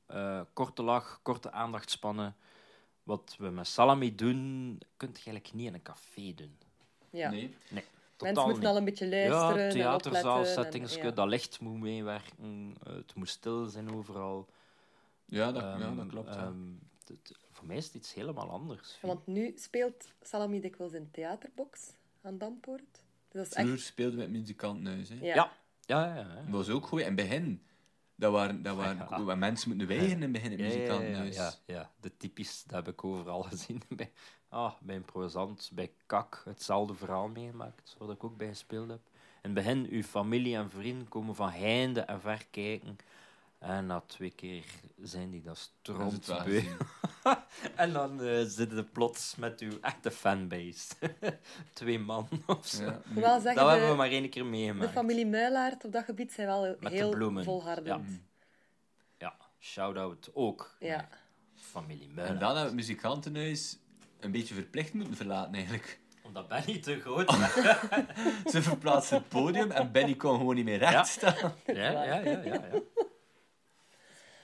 [0.06, 2.36] eh, korte lach, korte aandachtspannen.
[3.04, 4.38] Wat we met salami doen,
[4.98, 6.58] kun je eigenlijk niet in een café doen.
[7.10, 7.30] Ja.
[7.30, 7.56] Nee.
[7.70, 7.84] Nee,
[8.20, 10.64] Mensen moeten al een beetje luisteren Ja, en theaterzaal, opletten.
[10.64, 11.12] settings, en, ja.
[11.12, 14.48] dat licht moet meewerken, het moet stil zijn overal.
[15.26, 16.34] Ja, dat, ja, Ehm, dat klopt.
[16.34, 16.42] ja.
[16.42, 16.70] ehm,
[17.08, 18.98] het- voor mij is het iets helemaal anders.
[19.02, 22.82] Ja, Want nu speelt Salami dikwijls in Theaterbox aan Dampoort.
[22.92, 23.84] Dus dat is Vroeger echt...
[23.84, 25.10] speelden we met muzikantenhuis.
[25.10, 25.16] Hè.
[25.16, 25.36] Ja.
[25.36, 25.52] Ja,
[25.86, 26.16] ja, ja.
[26.16, 26.36] ja, ja.
[26.36, 27.00] Dat was ook goed.
[27.00, 27.62] In het begin,
[28.16, 29.24] dat waren, dat waren, Ja.
[29.24, 30.60] wat mensen moeten weigeren in het begin in
[31.16, 33.82] het Ja, ja, de typisch, dat heb ik overal gezien.
[33.90, 34.12] Bij,
[34.50, 39.02] ah, bij een prozaant, bij Kak, hetzelfde verhaal meegemaakt, waar ik ook bij gespeeld heb.
[39.14, 42.98] In het begin, uw familie en vrienden komen van heinde en ver kijken.
[43.60, 44.66] En na twee keer
[45.02, 46.46] zijn die dat Dat
[47.76, 50.94] En dan eh zitten ze plots met uw echte fanbase.
[51.74, 52.84] Twee man of zo.
[52.84, 54.92] Ja, wel Dat hebben we de, maar één keer de meegemaakt.
[54.92, 57.44] familie Muilaert op dat gebied zijn wel Met de heel bloemen.
[57.44, 57.88] volhardend.
[57.88, 58.18] Ja.
[59.18, 60.76] Ja, shout-out ook.
[60.80, 61.08] Ja.
[61.56, 62.40] Familie en Muilen.
[62.40, 63.78] dan hebben we het muzikantenhuis
[64.20, 66.00] een beetje verplicht moeten verlaten, eigenlijk.
[66.24, 67.32] Omdat ben niet te groot.
[68.52, 71.04] Ze verplaatsten het podium en Benny kon gewoon niet meer recht Ja.
[71.04, 71.54] staan.
[71.66, 72.62] ja, ja, ja, ja, ja.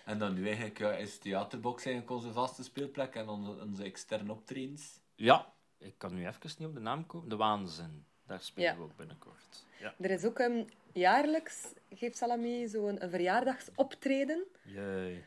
[0.09, 4.31] En dan nu eigenlijk ja, is Theaterbox eigenlijk onze vaste speelplek en onze, onze externe
[4.31, 4.99] optredens.
[5.15, 7.29] Ja, ik kan nu even niet op de naam komen.
[7.29, 8.05] De Waanzin.
[8.25, 8.77] Daar spelen Ja.
[8.77, 9.65] we ook binnenkort.
[9.79, 9.93] Ja.
[9.99, 14.43] Er is ook um, jaarlijks, geeft Salami zo'n een verjaardagsoptreden.
[14.63, 15.25] Jee.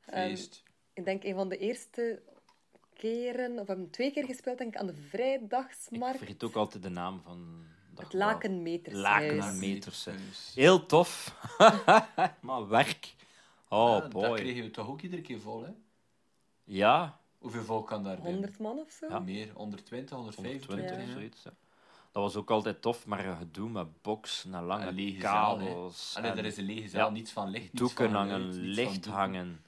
[0.00, 0.62] Feest.
[0.92, 2.22] Ik denk een van de eerste
[2.94, 6.18] keren, of we hebben twee keer gespeeld, denk ik, aan de Ik vrijdagsmarkt.
[6.18, 8.12] vergeet ook altijd de naam van dat Het.
[8.12, 9.36] Lakenmetershuis.
[9.38, 10.52] Lakenmetershuis.
[10.54, 11.34] Heel tof.
[12.40, 13.18] maar werk.
[13.72, 14.38] Oh Ja, Dat boy.
[14.38, 15.70] kregen we toch ook iedere keer vol, hè?
[16.64, 18.32] Ja, Hoeveel volk kan daar binnen?
[18.32, 19.06] 100 man of zo.
[19.08, 19.18] Ja.
[19.18, 20.66] Meer, 120, 125.
[20.68, 21.12] 120 Ja.
[21.12, 21.42] of zoiets.
[21.42, 21.50] Ja.
[22.12, 26.14] Dat was ook altijd tof, maar gedoe met boxen en lange Een zaal, kabels.
[26.16, 27.12] Allee, en er is een lege zaal, Ja.
[27.12, 29.64] niets van licht, niets doeken van hangen, van licht hangen.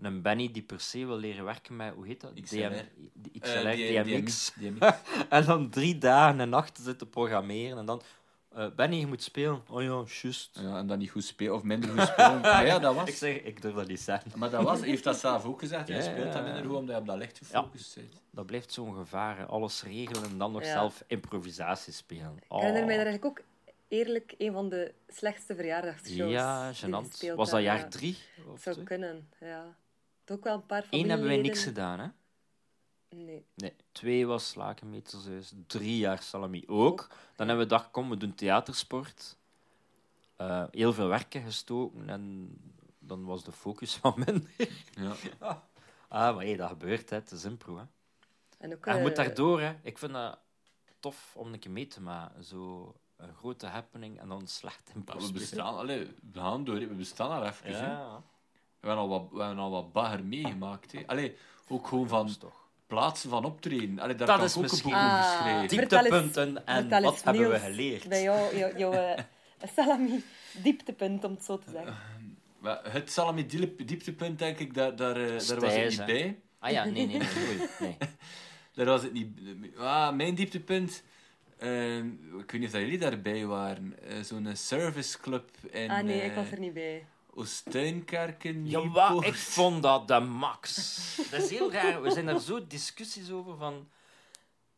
[0.00, 2.32] Een Benny die per se wil leren werken met, hoe heet dat?
[2.40, 2.58] XLR.
[2.58, 4.52] DM, die XLR, Eh, DMX.
[4.58, 4.96] DMX.
[5.28, 7.78] En dan drie dagen en nachten zitten programmeren.
[7.78, 8.02] En dan,
[8.54, 9.62] eh, Benny, je moet spelen.
[9.70, 10.58] Oh ja, juist.
[10.62, 12.40] Ja, en dan niet goed spelen, of minder goed spelen.
[12.50, 13.08] Maar ja, dat was...
[13.08, 14.30] Ik zeg, ik durf dat niet zeggen.
[14.34, 15.88] Maar dat was, heeft dat zelf ook gezegd.
[15.88, 18.12] Hij Ja, speelt ja, dat minder goed omdat hij op dat licht gefocust zit.
[18.30, 19.38] Dat blijft zo'n gevaar.
[19.38, 19.44] hè.
[19.44, 20.72] Alles regelen en dan nog Ja.
[20.72, 22.32] zelf improvisatie spelen.
[22.36, 23.02] Ik herinner mij Oh.
[23.02, 23.40] daar eigenlijk ook
[23.88, 26.30] eerlijk een van de slechtste verjaardagsshows.
[26.32, 27.34] Ja, gênant.
[27.34, 28.18] Was dat jaar drie?
[28.52, 28.86] Of Zou twee?
[28.86, 29.76] kunnen, ja.
[30.20, 32.06] Het ook wel een paar Eén hebben wij niks gedaan, hè?
[33.14, 33.46] Nee.
[33.54, 33.74] Nee.
[33.92, 35.52] Twee was Lakenmetershuis.
[35.66, 37.08] Drie jaar Salami ook.
[37.36, 39.36] Dan hebben we gedacht, kom, we doen theatersport.
[40.36, 42.50] Eh, heel veel werken gestoken en
[42.98, 44.50] dan was de focus wat minder.
[44.90, 45.14] Ja.
[46.08, 47.16] Ah, maar hé, dat gebeurt, hè.
[47.16, 47.84] Het is impro, hè.
[48.58, 49.74] En ook, En je eh, moet daardoor, hè.
[49.82, 50.38] Ik vind dat
[51.00, 52.44] tof om een keer mee te maken.
[52.44, 56.78] Zo, een grote happening en dan slecht in Maar we bestaan, allee, we gaan door,
[56.78, 57.74] we bestaan al even.
[57.74, 57.86] hè.
[57.86, 58.22] Ja,
[58.80, 60.92] We, hebben al wat, we hebben al wat bagger meegemaakt.
[60.92, 61.02] Hè.
[61.06, 61.36] Allee,
[61.68, 62.61] ook gewoon van toch.
[62.92, 63.98] Plaatsen van optreden.
[63.98, 67.22] Allee, daar Dat kan is ik ook misschien- een boek over Ah, Dieptepunten en wat
[67.24, 68.08] hebben we geleerd?
[68.08, 69.18] Bij jou, jouw jou, eh,
[69.76, 70.24] salami
[70.62, 71.96] dieptepunt, om het zo te zeggen.
[72.58, 76.04] Maar Het salami diep- dieptepunt, denk ik, daar, daar, eh, daar was ik niet hè.
[76.04, 76.38] bij.
[76.58, 77.28] Ah ja, nee, nee, nee.
[77.80, 77.96] nee.
[78.74, 79.28] Daar was het niet...
[79.78, 81.02] Ah, mijn dieptepunt...
[81.58, 83.94] eh, ik weet niet of jullie daarbij waren.
[84.08, 87.06] Eh, Zo'n serviceclub in Ah nee, ik eh, was er niet bij.
[87.34, 88.66] Oosttuinkerken.
[88.68, 89.26] Ja, Nieuwpoort.
[89.26, 90.96] Ik vond dat de max.
[91.30, 92.02] Dat is heel raar.
[92.02, 93.88] We zijn daar zo discussies over van...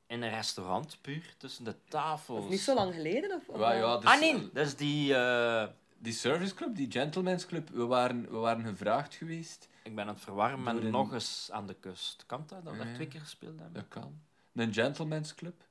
[0.07, 2.45] In een restaurant, puur, tussen de tafels.
[2.45, 3.43] Of niet zo lang geleden?
[3.49, 5.15] Of, Ja, ja, dus, Ah nee, dat is die...
[5.15, 9.69] eh, Die serviceclub, die gentleman's club, we waren, we waren gevraagd geweest.
[9.83, 12.25] Ik ben aan het met een- nog eens aan de kust.
[12.27, 12.65] Kan dat?
[12.65, 12.85] Dat we Ja.
[12.85, 13.73] daar twee keer gespeeld hebben?
[13.75, 14.19] Dat kan.
[14.55, 15.63] Een gentleman's club.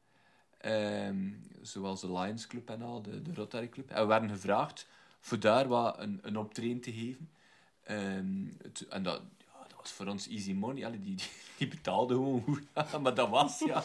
[0.58, 1.30] Ehm,
[1.62, 3.90] zoals de Lions Club en al, de, de Rotary Club.
[3.90, 4.88] En we werden gevraagd
[5.24, 7.30] voor daar wat een, een optreden te geven.
[7.84, 10.86] Ehm, het- en dat, ja, dat was voor ons easy money.
[10.86, 12.64] Allee, die, die, die betaalde gewoon goed.
[13.02, 13.84] maar dat was, ja.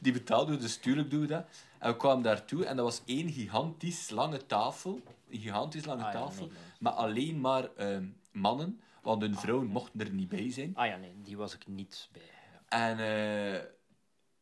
[0.00, 1.46] Die betaalde dus tuurlijk doen we dat.
[1.78, 5.00] En we kwamen daartoe en dat was één gigantisch lange tafel.
[5.30, 6.42] Een gigantisch lange Ah ja, tafel.
[6.46, 6.62] nee, nee.
[6.80, 8.80] Maar alleen maar ehm, mannen.
[9.02, 10.70] Want hun vrouwen mochten er niet bij zijn.
[10.74, 12.22] Ah ja, nee, die was ik niet bij.
[12.68, 13.62] En eh,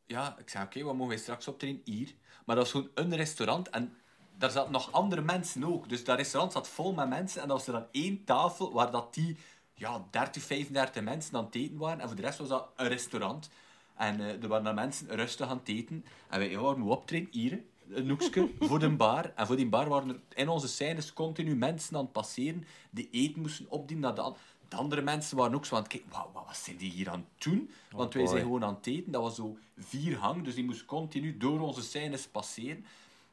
[0.07, 1.81] ja, ik zei, oké, wat mogen wij straks optreden?
[1.85, 2.15] Hier.
[2.47, 3.97] Maar dat was gewoon een restaurant en
[4.39, 5.89] daar zaten nog andere mensen ook.
[5.89, 8.91] Dus dat restaurant zat vol met mensen en dat was er dan één tafel waar
[8.91, 9.37] dat die
[9.75, 12.01] ja, 30, 35 mensen aan het eten waren.
[12.01, 13.51] En voor de rest was dat een restaurant.
[13.97, 16.05] En eh, er waren dan mensen rustig aan het eten.
[16.29, 19.33] En wij ja, waren we optreden hier, een hoekje, voor de bar.
[19.35, 23.09] En voor die bar waren er in onze scènes continu mensen aan het passeren die
[23.11, 24.37] eten moesten opdienen naar de an-
[24.69, 27.27] de andere mensen waren ook zo aan het kijken, "Wauw, wat, zijn die hier aan
[27.35, 27.71] het doen?
[27.91, 28.33] Want wij boy.
[28.33, 29.13] zijn gewoon aan het eten.
[29.13, 32.85] Dat was zo vier hang, dus die moest continu door onze scènes passeren.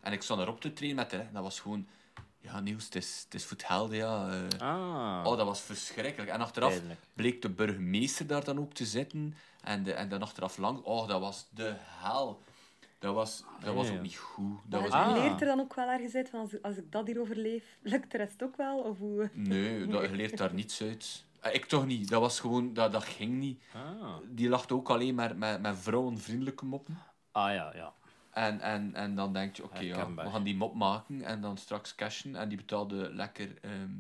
[0.02, 1.88] En ik stond erop te trainen met en dat was gewoon...
[2.44, 4.30] Ja, Niels, het is, het is voor het helden, ja.
[4.60, 4.60] eh.
[4.60, 6.32] Ah, Oh, dat was verschrikkelijk.
[6.32, 6.80] En achteraf
[7.14, 9.36] bleek de burgemeester daar dan ook te zitten.
[9.64, 10.82] En, de, en dan achteraf lang...
[10.84, 12.42] Oh, dat was de hel.
[13.00, 13.94] Dat was, dat was ja.
[13.94, 14.58] ook niet goed.
[14.66, 15.14] Dat Maar was Ah.
[15.24, 18.12] leert er dan ook wel ergens uit van als, als ik dat hier overleef, lukt
[18.12, 18.80] de rest ook wel?
[18.80, 19.30] Of hoe?
[19.34, 21.26] Nee, dat, je leert daar niets uit.
[21.40, 22.10] Eh, Ik toch niet.
[22.10, 22.74] Dat was gewoon...
[22.74, 23.62] Dat, dat ging niet.
[23.74, 24.16] ah.
[24.30, 26.98] Die lachte ook alleen maar met, met vrouwenvriendelijke moppen.
[27.32, 27.94] ah ja, ja.
[28.32, 31.58] En, en, en dan denk je, oké, ja, we gaan die mop maken en dan
[31.58, 32.36] straks cashen.
[32.36, 33.92] En die betaalde lekker ehm,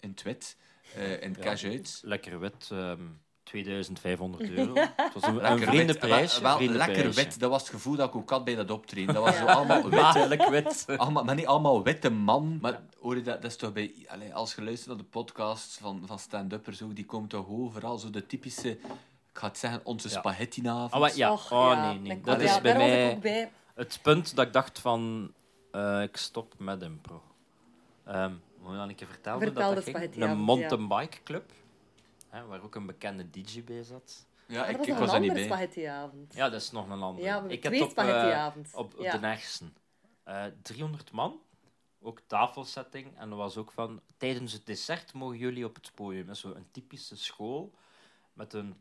[0.00, 0.56] in het wit,
[0.94, 1.40] eh, in Ja.
[1.42, 2.00] cash uit.
[2.04, 3.00] Lekker wit, ehm
[3.42, 4.74] 2500 euro.
[4.96, 5.98] Het was een, een Lekker vreemde wit.
[5.98, 6.38] prijs.
[6.38, 7.24] Wel, vreemde lekker prijsje.
[7.24, 7.40] wit.
[7.40, 9.14] Dat was het gevoel dat ik ook had bij dat optreden.
[9.14, 10.00] Dat was zo allemaal wit.
[10.00, 10.84] Maagdelijk wit.
[10.96, 12.58] Allemaal, maar niet allemaal witte man.
[12.60, 13.94] Maar hoor je dat, dat is toch bij...
[14.08, 17.98] Allee, als je luistert naar de podcasts van, van stand-uppers, ook, die komen toch overal
[17.98, 18.78] zo de typische...
[19.32, 20.18] Ik ga het zeggen, onze Ja.
[20.18, 20.92] spaghetti-avond.
[20.92, 21.32] Ah, maar ja.
[21.32, 22.20] Och, oh ja, nee, nee.
[22.20, 23.52] Dat ja, is bij was mij bij.
[23.74, 25.32] het punt dat ik dacht van...
[25.70, 27.22] eh, ik stop met impro.
[28.04, 30.22] Ehm moet je dan een keer vertellen Vertel dat, dat de ging?
[30.22, 31.52] Een mountainbike club.
[32.28, 34.26] Hè, waar ook een bekende DJ bij zat.
[34.46, 35.56] Ja, Maar ik, dat ik was was nog er een niet andere bij.
[35.58, 36.34] spaghettiavond.
[36.34, 37.26] Ja, dat is nog een andere.
[37.26, 38.70] Ja, ik heb op, eh, spaghettiavond.
[38.74, 39.12] op Ja.
[39.12, 39.76] de Nergsen.
[40.24, 41.40] Eh 300 man.
[42.02, 43.18] Ook tafelsetting.
[43.18, 44.00] En er was ook van...
[44.16, 46.26] Tijdens het dessert mogen jullie op het podium.
[46.26, 47.74] Dat is zo een typische school.
[48.32, 48.76] Met een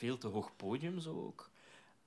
[0.00, 1.50] veel te hoog podium zo ook.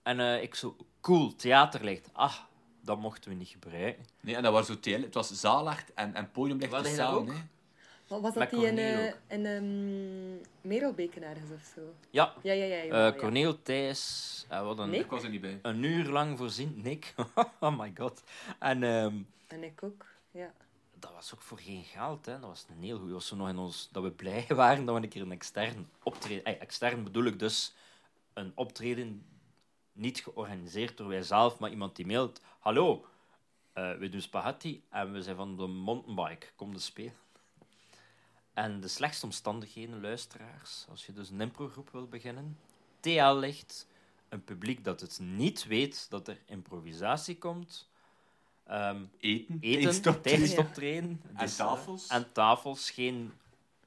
[0.03, 0.75] En eh, ik zo...
[1.01, 2.09] Cool, theaterlicht.
[2.13, 2.35] Ah,
[2.81, 4.05] dat mochten we niet gebruiken.
[4.19, 5.01] Nee, en dat was zo TL.
[5.01, 7.35] Het was zaalacht en, en podiumlicht Wat te samen.
[7.35, 7.41] hè.
[8.07, 9.17] Wat was Met dat die in, Corneel ook.
[9.27, 11.81] in um, Merelbeken ergens of zo?
[12.09, 12.75] Ja, Ja, ja, ja.
[12.75, 13.15] eh jawel.
[13.15, 14.45] Corneel Thijs...
[14.49, 14.99] eh, wat een, Nee?
[14.99, 15.59] Ik was er niet bij.
[15.61, 16.81] een uur lang voorzien.
[16.83, 17.13] Nick.
[17.59, 18.23] oh my god.
[18.59, 18.83] En...
[18.83, 19.15] ehm,
[19.47, 20.51] En ik ook, ja.
[20.99, 22.25] dat was ook voor geen geld.
[22.25, 22.39] Hè.
[22.39, 23.05] Dat was een heel goed.
[23.05, 25.31] Dat was zo nog in ons, dat we blij waren dat we een keer een
[25.31, 26.59] extern optreden...
[26.59, 27.73] Extern bedoel ik dus
[28.33, 29.25] een optreden
[29.93, 32.41] niet georganiseerd door wij zelf, maar iemand die mailt...
[32.59, 33.05] Hallo,
[33.73, 36.47] eh, we doen spaghetti en we zijn van de mountainbike.
[36.55, 37.13] Kom de spelen.
[38.53, 42.57] En de slechtste omstandigheden, luisteraars, als je dus een improgroep wil beginnen...
[42.99, 43.87] TL-licht,
[44.29, 47.91] een publiek dat het niet weet dat er improvisatie komt...
[48.63, 49.57] Ehm, Eten.
[49.59, 51.21] eten Tijdens het optreden.
[51.35, 52.07] En tafels.
[52.07, 53.33] En tafels, geen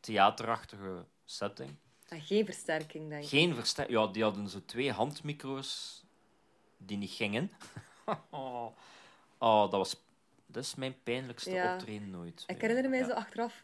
[0.00, 1.76] theaterachtige setting.
[2.08, 3.28] En geen versterking, denk ik.
[3.28, 3.90] Geen verster...
[3.90, 6.02] Ja, die hadden zo twee handmicro's
[6.78, 7.50] die niet gingen.
[8.30, 8.70] oh,
[9.38, 10.04] dat was...
[10.46, 11.72] Dat is mijn pijnlijkste Ja.
[11.74, 12.44] optreden nooit.
[12.46, 13.06] Ik herinner mij Ja.
[13.06, 13.62] zo achteraf...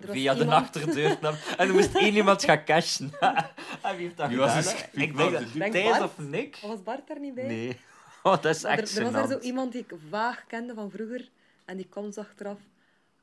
[0.00, 1.18] er Via de achterdeur.
[1.20, 3.12] naar- En er moest één iemand gaan cashen.
[3.82, 4.62] en wie heeft dat gedaan?
[4.92, 6.56] Wie Ik was denk dat Denk Thijs of Nick?
[6.62, 7.46] Was Bart daar niet bij?
[7.46, 7.80] Nee.
[8.22, 10.90] Oh, dat is echt er, er was daar zo iemand die ik vaag kende van
[10.90, 11.30] vroeger.
[11.64, 12.58] En die kwam zo achteraf...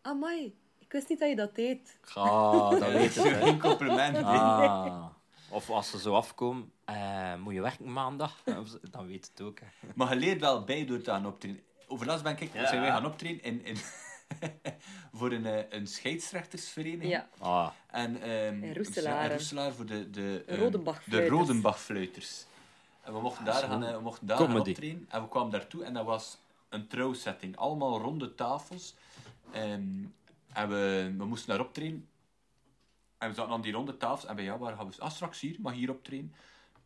[0.02, 0.56] Amai,
[0.92, 1.98] ik wist niet dat je dat deed.
[2.14, 3.42] Ah, dat weet hè.
[3.44, 4.18] Geen compliment.
[4.18, 5.06] Ah.
[5.50, 8.44] Of als ze zo afkomen, eh, moet je werken maandag?
[8.92, 9.60] Dan weet het ook.
[9.60, 9.66] Hè.
[9.96, 11.62] Maar je leert wel bij door te aan optreden.
[11.88, 12.68] overlast ben ik, Ja.
[12.68, 13.78] zijn wij gaan optreden in, in
[15.18, 17.12] voor een, eh, een scheidsrechtersvereniging.
[17.12, 17.28] Ja.
[17.38, 19.26] Ah, En, ehm, In Roeselaar.
[19.26, 21.30] in Roeselaar voor de, de, Rodenbachfluiters.
[21.30, 22.46] de Rodenbachfluiters.
[23.04, 23.68] En we mochten daar, zo.
[23.68, 25.06] gaan, eh, we mochten daar gaan optreden.
[25.10, 26.38] En we kwamen daartoe en dat was
[26.70, 27.58] een trouwsetting.
[27.58, 28.96] Allemaal ronde tafels.
[29.52, 29.82] Ehm,
[30.54, 32.08] en we, we moesten daar optreden.
[33.18, 34.26] En we zaten aan die ronde tafels.
[34.30, 34.94] En bij jou waar gaan we...
[35.02, 35.56] Ah, straks hier.
[35.60, 36.34] Mag hier optreden.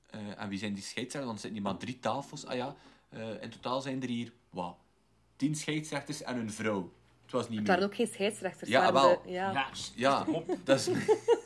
[0.10, 1.23] Eh, en wie zijn die scheidsrechters?
[1.25, 2.45] Want er zitten hier maar drie tafels.
[2.45, 2.75] Ah ja,
[3.10, 4.32] eh, in totaal zijn er hier...
[4.49, 4.75] Wat?
[5.36, 6.93] Tien scheidsrechters en een vrouw.
[7.23, 7.75] Het was niet Het meer.
[7.78, 8.69] waren ook geen scheidsrechters.
[8.69, 9.21] Ja, wel.
[9.23, 9.51] de- ja.
[9.51, 10.25] ja, Ja,
[10.63, 10.89] dat is...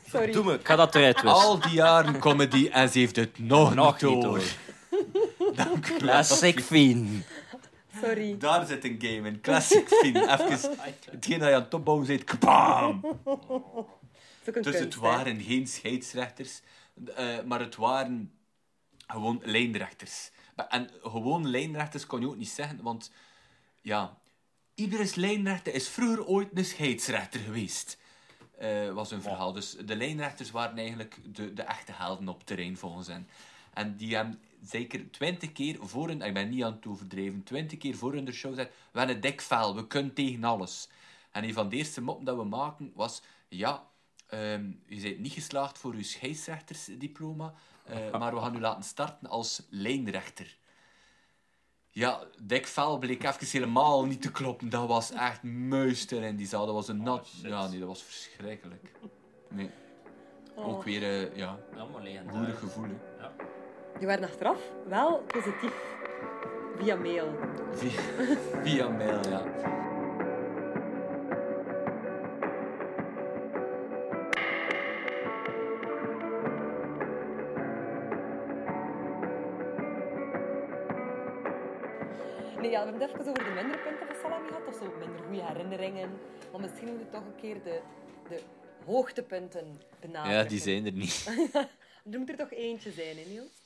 [0.08, 0.32] Sorry.
[0.32, 1.40] doe me, ik ga dat eruit wissen.
[1.40, 4.38] Al die jaren comedy en ze heeft het nog, Nog niet niet door.
[4.38, 5.54] door.
[5.64, 5.98] Dank u wel.
[5.98, 7.24] Classic Fien.
[8.00, 8.38] Sorry.
[8.38, 9.40] Daar zit een game in.
[9.40, 10.16] Classic film.
[10.30, 10.76] Even
[11.10, 12.24] hetgeen dat je aan het opbouwen zit.
[12.24, 13.00] Kabam!
[13.00, 15.00] Dat is ook een Dus kunst, het hè.
[15.00, 16.60] waren geen scheidsrechters,
[17.14, 18.32] eh, maar het waren
[19.06, 20.30] gewoon lijnrechters.
[20.56, 23.10] Maar- En gewoon lijnrechters kon je ook niet zeggen, want
[23.82, 24.18] ja,
[24.74, 27.98] iedere lijnrechter is vroeger ooit een scheidsrechter geweest.
[28.58, 29.52] eh, was hun verhaal.
[29.52, 33.28] Dus de lijnrechters waren eigenlijk de, de echte helden op het terrein volgens hen.
[33.80, 37.78] En die hebben zeker twintig keer voor hun, ik ben niet aan het overdrijven, twintig
[37.78, 40.88] keer voor hun de show gezegd, we hebben een dik vel, we kunnen tegen alles.
[41.30, 43.86] En een van de eerste moppen dat we maken was, ja,
[44.26, 49.28] ehm, je bent niet geslaagd voor je scheidsrechtersdiploma, eh, maar we gaan u laten starten
[49.28, 50.56] als lijnrechter.
[51.90, 54.68] Ja, dik vel bleek even helemaal niet te kloppen.
[54.68, 56.66] Dat was echt muister in die zaal.
[56.66, 57.26] Dat was een nat...
[57.26, 57.40] shit.
[57.40, 58.92] ja, nee, dat was verschrikkelijk.
[59.48, 59.70] Nee.
[60.54, 60.68] Oh.
[60.68, 61.58] Ook weer, eh, ja,
[62.26, 62.84] goede gevoel.
[62.84, 63.22] hè.
[63.22, 63.32] Ja.
[64.00, 65.72] Die waren achteraf wel positief.
[66.76, 67.34] Via mail.
[67.72, 68.00] Via,
[68.62, 69.42] via mail, ja.
[82.60, 84.92] Nee, ja, we hebben het even over de mindere punten van Salami gehad, of zo
[84.98, 86.10] minder goede herinneringen.
[86.52, 87.80] Maar misschien moeten we toch een keer de,
[88.28, 88.40] de
[88.84, 90.42] hoogtepunten benadrukken.
[90.42, 91.26] Ja, die zijn er niet.
[92.12, 93.59] Er moet er toch eentje zijn, hè, Niels?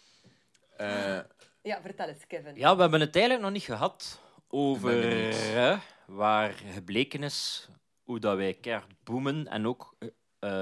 [0.76, 1.18] Eh,
[1.62, 2.56] Ja, vertel eens, Kevin.
[2.56, 7.68] Ja, we hebben het eigenlijk nog niet gehad over eh, waar gebleken is
[8.02, 10.08] hoe dat wij keihard boomen en ook eh,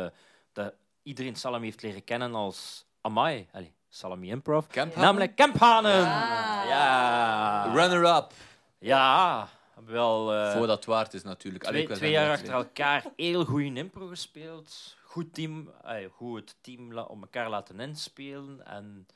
[0.05, 0.11] eh,
[0.53, 4.66] dat iedereen Salami heeft leren kennen als Amai, Allee, Salami Improv.
[4.94, 6.01] Namelijk Kemphanen.
[6.05, 6.64] Ah.
[6.68, 7.72] Ja.
[7.75, 8.33] Runner-up.
[8.79, 9.48] Ja,
[9.87, 11.64] wel eh, Voordat het waard is, natuurlijk.
[11.64, 14.96] Twee, twee jaar achter elkaar heel goed in impro gespeeld.
[15.03, 15.70] Goed team,
[16.12, 18.66] goed het team om elkaar laten inspelen.
[18.66, 19.07] En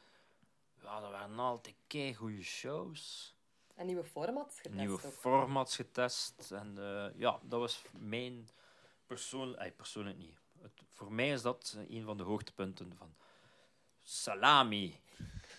[0.86, 3.34] ja, dat waren altijd kei goede shows.
[3.74, 5.12] En nieuwe formats getest nieuwe ook.
[5.12, 6.50] formats getest.
[6.52, 8.48] En eh, ja, dat was mijn
[9.06, 10.34] persoon, eh, persoonlijk niet.
[10.62, 13.14] Het, voor mij is dat eh, een van de hoogtepunten van
[14.02, 15.00] Salami.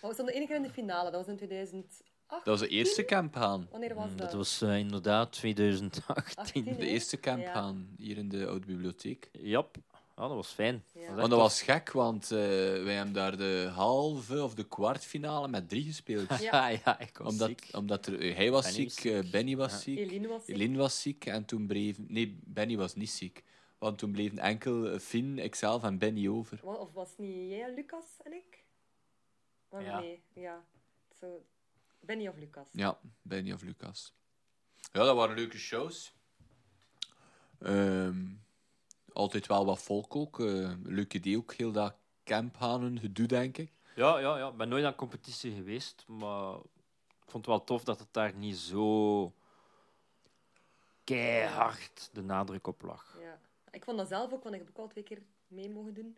[0.00, 2.06] Maar we stonden één keer in de finale, dat was in 2008.
[2.28, 3.68] Dat was de eerste camphaan.
[3.70, 4.26] Wanneer was Mm, dat?
[4.26, 6.36] Dat was eh, inderdaad 2018.
[6.36, 9.28] 18, De eerste camphaan hier in de oude bibliotheek.
[9.32, 9.76] Jap,
[10.18, 10.84] ja, dat was fijn.
[10.92, 11.14] Ja.
[11.14, 12.38] Want dat was gek, want eh,
[12.82, 16.38] wij hebben daar de halve of de kwartfinale met drie gespeeld.
[16.40, 16.68] Ja.
[16.84, 17.68] ja, ik was Omdat, ziek.
[17.72, 19.78] omdat er, eh, hij was Benny was ziek, eh, Benny was Ja.
[19.78, 20.54] ziek, Eline was ziek.
[20.54, 22.06] Eline was ziek en toen bleven...
[22.08, 23.44] Nee, Benny was niet ziek.
[23.78, 26.58] Want toen bleven enkel eh, Finn, ikzelf en Benny over.
[26.62, 28.64] Of was het niet jij, Lucas en ik?
[29.70, 30.00] Maar Ja.
[30.00, 30.64] nee, ja.
[31.20, 31.44] Zo,
[32.00, 32.68] Benny of Lucas?
[32.72, 34.14] Ja, Benny of Lucas.
[34.92, 36.12] Ja, dat waren leuke shows.
[37.58, 38.24] Ehm,
[39.18, 40.40] altijd wel wat volk ook.
[40.40, 43.72] eh leuk idee ook, heel dat camphanen gedoe, denk ik.
[43.94, 44.48] Ja, ja, ja.
[44.48, 46.54] Ik ben nooit aan competitie geweest, maar
[47.08, 49.32] ik vond het wel tof dat het daar niet zo
[51.04, 53.16] keihard de nadruk op lag.
[53.20, 53.38] Ja.
[53.70, 56.16] Ik vond dat zelf ook, want ik heb ook al twee keer mee mogen doen.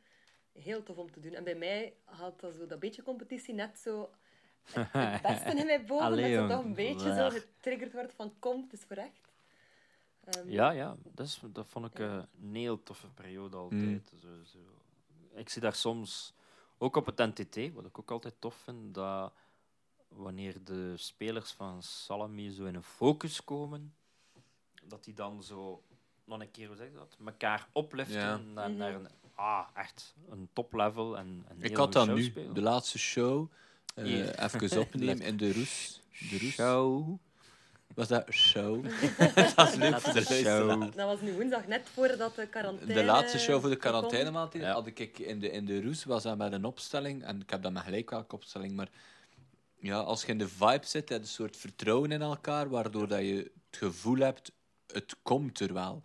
[0.52, 1.32] Heel tof om te doen.
[1.32, 4.10] En bij mij had dat, zo, dat beetje competitie net zo
[4.62, 6.04] het, het beste in mij boven.
[6.06, 9.29] Allee, dat ze toch een beetje zo getriggerd wordt van kom, het is voor echt.
[10.30, 14.12] Ehm, Ja, ja, dat, is, dat vond ik eh, een heel toffe periode altijd.
[14.20, 14.58] Zo, zo.
[15.34, 16.34] Ik zie daar soms,
[16.78, 19.32] ook op het NTT, wat ik ook altijd tof vind, dat
[20.08, 23.94] wanneer de spelers van Salami zo in een focus komen,
[24.82, 25.82] dat die dan zo
[26.24, 28.36] nog een keer, hoe zeg je dat, elkaar opliften Ja.
[28.36, 31.18] naar, naar een, ah, echt een toplevel.
[31.18, 32.54] En, en Ik heel had dat show nu, spelen.
[32.54, 33.50] de laatste show,
[33.94, 36.00] eh, even opnemen in de Roes.
[36.30, 36.52] De Roes.
[36.52, 37.18] show.
[37.94, 38.84] Was dat show?
[39.56, 40.80] dat is leuk voor de Show.
[40.80, 42.94] Dat was nu woensdag, net voordat de quarantaine...
[42.94, 43.90] De laatste show voor de begon.
[43.90, 44.72] quarantainemaand Ja.
[44.72, 47.24] had ik in de, in de Roes was dat met een opstelling.
[47.24, 48.72] En ik heb dat met gelijk welke opstelling.
[48.72, 48.88] Maar
[49.76, 53.08] ja, als je in de vibe zit, heb je een soort vertrouwen in elkaar, waardoor
[53.08, 53.36] dat je
[53.70, 54.52] het gevoel hebt,
[54.86, 56.02] het komt er wel.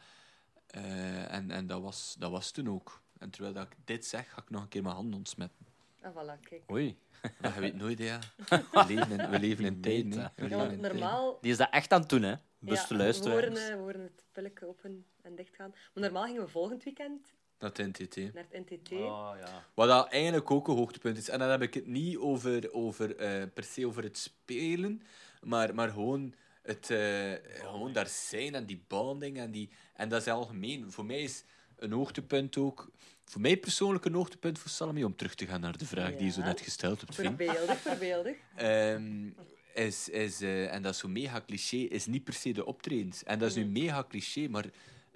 [0.67, 3.01] Eh, en en dat, was, dat was toen ook.
[3.19, 5.65] En terwijl dat ik dit zeg, ga ik nog een keer mijn handen ontsmetten.
[6.01, 6.71] Ah, voilà, kijk.
[6.71, 6.97] Oei.
[7.41, 8.19] Je weet nooit, ja.
[8.71, 10.11] We leven in, we leven in tijden.
[10.11, 10.27] hè.
[10.35, 11.37] We leven in normaal...
[11.41, 12.35] Die is dat echt aan het doen, hè?
[12.59, 13.59] Beste ja, we horen, luisteraars.
[13.69, 15.69] eh, we horen het pilletje open en dicht gaan.
[15.93, 18.15] Maar normaal gingen we volgend weekend Dat NTT.
[18.33, 18.91] naar het NTT.
[18.91, 19.65] Oh, ja.
[19.73, 21.29] Wat dat eigenlijk ook een hoogtepunt is.
[21.29, 25.01] En dan heb ik het niet over, over eh, per se over het spelen,
[25.41, 29.37] maar, maar gewoon, het, eh, gewoon daar zijn en die bonding.
[29.37, 30.91] En, die, en dat is algemeen.
[30.91, 31.43] Voor mij is
[31.77, 32.89] een hoogtepunt ook...
[33.25, 36.25] Voor mij persoonlijk een hoogtepunt voor Salami, om terug te gaan naar de vraag die
[36.25, 37.15] je zo net gesteld hebt.
[37.15, 38.35] Voorbeeldig, voorbeeldig.
[38.55, 39.29] Ehm,
[39.73, 43.23] is, is, eh, en dat is zo mega cliché, is niet per se de optredens.
[43.23, 44.65] En dat is nu mega cliché, maar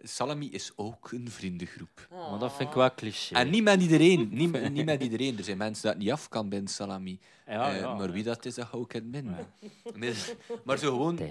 [0.04, 2.08] Salami is ook een vriendengroep.
[2.12, 2.30] Oh.
[2.30, 3.36] Maar dat vind ik wel cliché.
[3.36, 4.30] En niet met iedereen.
[4.32, 5.38] Niet met, niet met iedereen.
[5.38, 7.20] Er zijn mensen dat niet af kan binnen Salami.
[7.48, 7.94] Ja, Eh, ja.
[7.94, 9.30] maar wie dat is, dat hou ik het min.
[9.30, 9.46] Maar,
[10.66, 11.20] maar zo gewoon...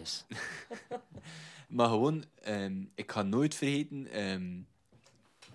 [1.69, 4.59] Maar gewoon, ehm, ik ga nooit vergeten, ehm,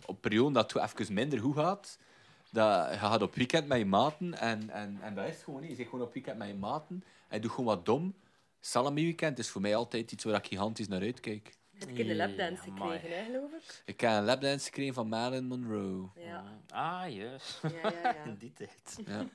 [0.05, 1.97] op periode dat het even minder goed gaat,
[2.49, 5.61] dat je gaat op weekend met je maten en, en, en dat is het gewoon.
[5.61, 5.67] hè.
[5.67, 8.15] Je zit gewoon op weekend met je maten en je doet gewoon wat dom.
[8.59, 11.55] Salami weekend is voor mij altijd iets waar ik gigantisch naar uitkijk.
[11.73, 13.81] Heb ik in de lapdance gekregen, hè, geloof ik?
[13.85, 16.09] Ik heb een lapdance gekregen van Marilyn Monroe.
[16.15, 17.59] Ja, Ah, juist.
[17.61, 17.91] ja, ja.
[18.03, 18.15] ja.
[18.25, 18.99] In die tijd.
[19.05, 19.25] Ja.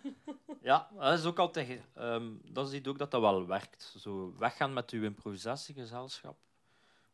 [0.63, 1.81] Ja, dat is ook altijd...
[1.95, 3.95] ehm dat ziet ook dat dat wel werkt.
[3.99, 6.37] Zo weggaan met uw improvisatiegezelschap.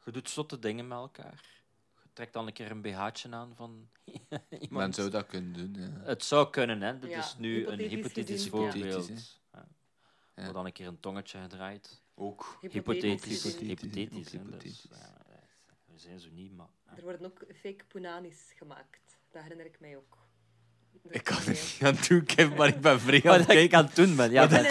[0.05, 1.45] Je doet zotte dingen met elkaar.
[2.15, 3.89] Je trekt dan een keer een BH'tje aan van
[4.51, 4.71] iemand.
[4.71, 5.75] Men zou dat kunnen doen.
[5.83, 6.01] Ja.
[6.05, 6.99] Het zou kunnen, hè.
[6.99, 9.09] Dit Ja, is nu een hypothetisch gezien, voorbeeld.
[9.53, 9.65] Ja.
[10.37, 10.53] Ja.
[10.53, 12.03] Dan een keer een tongetje gedraaid.
[12.15, 12.59] Ook.
[12.61, 13.43] Hypothetisch.
[13.45, 14.81] Hypothetisch, hè, Hypothetisch.
[14.81, 15.13] dus, ja,
[15.93, 16.67] we zijn zo niet, maar...
[16.87, 16.97] ja.
[16.97, 19.19] Er worden ook fake punanis gemaakt.
[19.31, 20.19] Dat herinner ik mij ook.
[21.09, 23.49] Ik kan dat het niet aan doen, Kevin, maar ik ben vrij aan Wat het
[23.49, 23.79] ik kijken.
[23.79, 24.31] aan het doen ben.
[24.31, 24.63] Ja, ben-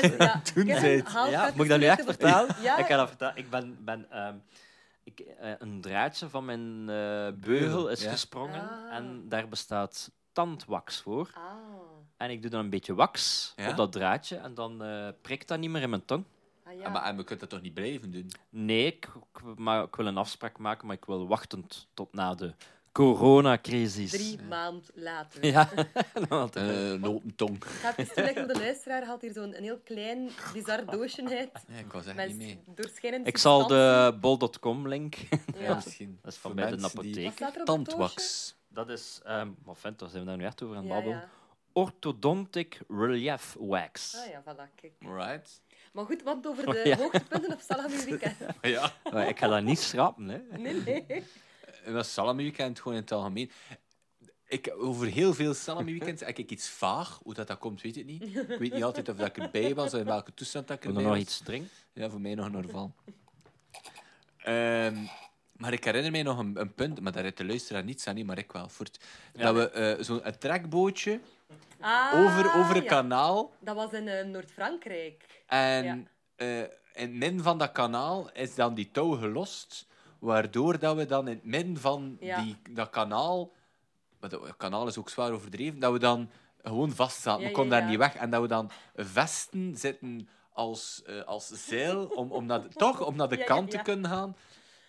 [0.67, 1.55] ja, zei het.
[1.55, 2.55] moet ik dat nu echt vertellen?
[2.61, 3.37] Ja, Ik ga dat vertellen.
[3.37, 4.35] Ik ben, ben ehm,
[5.03, 8.11] ik, eh, een draadje van mijn eh, beugel is ja.
[8.11, 8.95] gesprongen Ah.
[8.95, 11.29] en daar bestaat tandwax voor.
[11.33, 11.53] Ah,
[12.17, 13.69] En ik doe dan een beetje wax Ja?
[13.69, 16.23] op dat draadje en dan eh, prikt dat niet meer in mijn tong.
[16.63, 16.85] ah ja.
[16.85, 18.31] Ah, maar, en we kunnen dat toch niet blijven doen?
[18.49, 22.35] Nee, ik, ik, maar ik wil een afspraak maken, maar ik wil wachtend tot na
[22.35, 22.53] de
[22.93, 24.11] coronacrisis.
[24.11, 25.45] Drie maand later.
[25.53, 27.55] Ja, Eh, Een open tong.
[27.55, 29.05] Ik ga het toelichten de luisteraar.
[29.05, 31.51] haalt hier zo'n een heel klein, bizar doosje uit.
[31.67, 32.59] Ja, ik was echt Met niet mee.
[32.75, 35.15] doorschijnend ik zal de bol.com link.
[35.57, 35.73] Ja.
[35.75, 36.19] misschien.
[36.23, 37.33] Dat is van bij de Wat apotheek.
[37.63, 38.55] Tandwax.
[38.67, 40.95] Dat is, ehm maar vent, daar zijn we daar nu echt over aan het Ja,
[40.97, 41.19] babbelen.
[41.19, 41.29] ja.
[41.73, 44.15] Orthodontic Relief Wax.
[44.17, 44.93] Ah ja, voilà, kijk.
[44.99, 45.61] Right.
[45.93, 46.97] Maar goed, wat over de Ja.
[46.97, 48.35] hoogtepunten op Salami Weekend?
[48.61, 48.91] Ja.
[49.11, 50.57] Maar ik ga dat niet schrappen, hè.
[50.57, 51.23] Nee, nee.
[51.83, 53.51] En dat Salami Weekend gewoon in het algemeen.
[54.47, 57.19] Ik, over heel veel Salami Weekends heb ik iets vaag.
[57.23, 58.21] Hoe dat, dat komt, weet ik niet.
[58.35, 60.83] Ik weet niet altijd of dat ik erbij was of in welke toestand dat ik
[60.85, 61.23] erbij er nog was.
[61.25, 61.69] iets drinken?
[61.93, 62.93] Ja, voor mij nog een Orval.
[64.37, 64.97] Ehm,
[65.51, 68.15] maar ik herinner mij nog een, een punt, maar daar heeft de luisteraar niets aan,
[68.15, 68.69] niet, maar ik wel.
[68.69, 68.99] Voort,
[69.33, 69.51] Ja.
[69.51, 71.19] Dat we eh, zo'n trekbootje
[71.79, 72.87] Ah, over, over een ja.
[72.89, 73.53] kanaal.
[73.59, 75.43] Dat was in eh, Noord-Frankrijk.
[75.45, 75.99] En Ja.
[76.35, 79.87] eh, in het midden van dat kanaal is dan die touw gelost,
[80.23, 82.41] waardoor dat we dan in het midden van Ja.
[82.41, 83.51] die, dat kanaal,
[84.19, 86.29] maar dat kanaal is ook zwaar overdreven, dat we dan
[86.63, 87.41] gewoon vast zaten.
[87.41, 88.15] Ja, we konden ja, daar niet weg.
[88.15, 93.05] En dat we dan vesten zitten als, eh, als zeil, om, om naar de, toch
[93.05, 93.77] om naar de kant ja.
[93.77, 94.35] te kunnen gaan.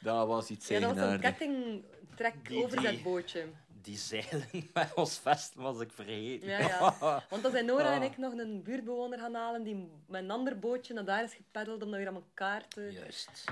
[0.01, 3.47] Dat was iets Ja, dat was een kettingtrek Die- overzetbootje.
[3.83, 6.49] Die zeilen bij ons vest was ik vergeten.
[6.49, 6.95] Ja, ja.
[7.31, 10.59] Want dan zijn Nora en ik nog een buurtbewoner gaan halen die met een ander
[10.59, 12.89] bootje naar daar is gepeddeld om dan weer aan elkaar te...
[12.93, 13.45] Juist.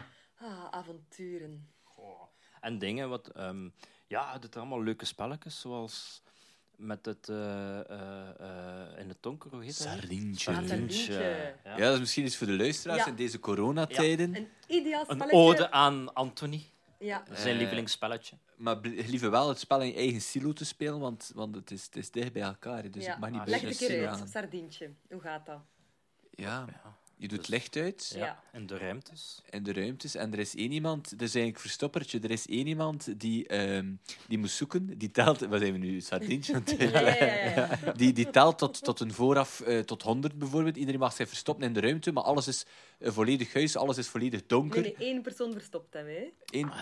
[0.42, 1.68] Ah, avonturen.
[1.82, 2.20] Goh.
[2.60, 3.28] En dingen wat...
[3.28, 3.68] ehm,
[4.06, 6.22] ja, het allemaal leuke spelletjes, zoals
[6.76, 7.28] met het...
[7.28, 9.86] eh, eh, eh, in het donker, hoe heet dat?
[9.88, 10.50] Sardientje.
[10.50, 11.54] Ah, sardientje.
[11.64, 11.70] Ja.
[11.76, 13.06] Ja, dat is misschien iets voor de luisteraars Ja.
[13.10, 14.34] in deze coronatijden.
[14.36, 15.36] Een ideaal Een spelletje.
[15.36, 16.64] ode aan Anthony,
[16.98, 17.24] Ja.
[17.32, 18.36] zijn lievelingsspelletje.
[18.56, 21.84] Maar liever wel het spel in je eigen silo te spelen, want, want het, is,
[21.84, 22.90] het is dicht bij elkaar.
[22.90, 23.10] Dus ja.
[23.10, 24.28] het mag niet Ah, Leg bij het je een keer silo uit, aan.
[24.28, 24.90] sardientje.
[25.10, 25.60] Hoe gaat dat?
[26.30, 26.96] Ja, Ja.
[27.22, 28.42] Je doet Dus- licht uit Ja.
[28.52, 29.42] In de ruimtes.
[29.50, 32.66] in de ruimtes en er is één iemand, dat is eigenlijk verstoppertje, er is één
[32.66, 33.92] iemand die, ehm,
[34.28, 37.92] die moet zoeken, die telt, wat zijn we nu, sardientje aan het Ja, ja, ja.
[37.96, 40.76] Die, die telt tot, tot een vooraf, eh, tot 100 bijvoorbeeld.
[40.76, 42.64] Iedereen mag zich verstoppen in de ruimte, maar alles is
[42.98, 44.80] eh, volledig huis, alles is volledig donker.
[44.80, 46.32] Nee, nee, één persoon verstopt hem, hè.
[46.50, 46.72] Eén-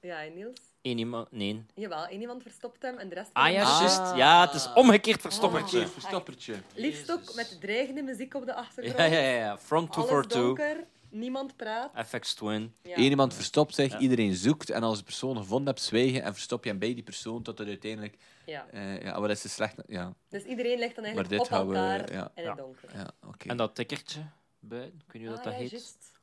[0.00, 0.60] Ja, en Niels?
[0.86, 1.32] Eén iemand...
[1.32, 1.64] Nee.
[1.74, 3.30] Jawel, één iemand verstopt hem en de rest...
[3.32, 3.78] Ah ja, Ah.
[3.80, 4.16] juist.
[4.16, 5.70] Ja, het is omgekeerd verstoppertje.
[5.78, 6.54] Verkeerd verstoppertje.
[6.74, 8.98] Liefst ook met dreigende muziek op de achtergrond.
[8.98, 9.58] Ja, ja, ja, ja.
[9.58, 10.40] From Alles 242.
[10.42, 12.06] donker, niemand praat.
[12.08, 12.74] FX Twin.
[12.82, 12.96] Ja.
[12.96, 13.98] Eén iemand verstopt zich, Ja.
[13.98, 14.70] iedereen zoekt.
[14.70, 17.58] En als de persoon gevonden hebt, zwijgen en verstop je hem bij die persoon tot
[17.58, 18.16] het uiteindelijk...
[18.46, 18.66] Ja.
[18.70, 19.74] eh ja, maar dat is slecht...
[19.86, 22.30] Ja, Dus iedereen ligt dan Maar eigenlijk dit op gaan we- elkaar ja.
[22.34, 22.88] in het donker.
[22.94, 23.48] ja oké.
[23.48, 24.20] En dat tikkertje
[24.60, 26.14] buiten, ik weet niet hoe dat, Ah, dat ja, heet.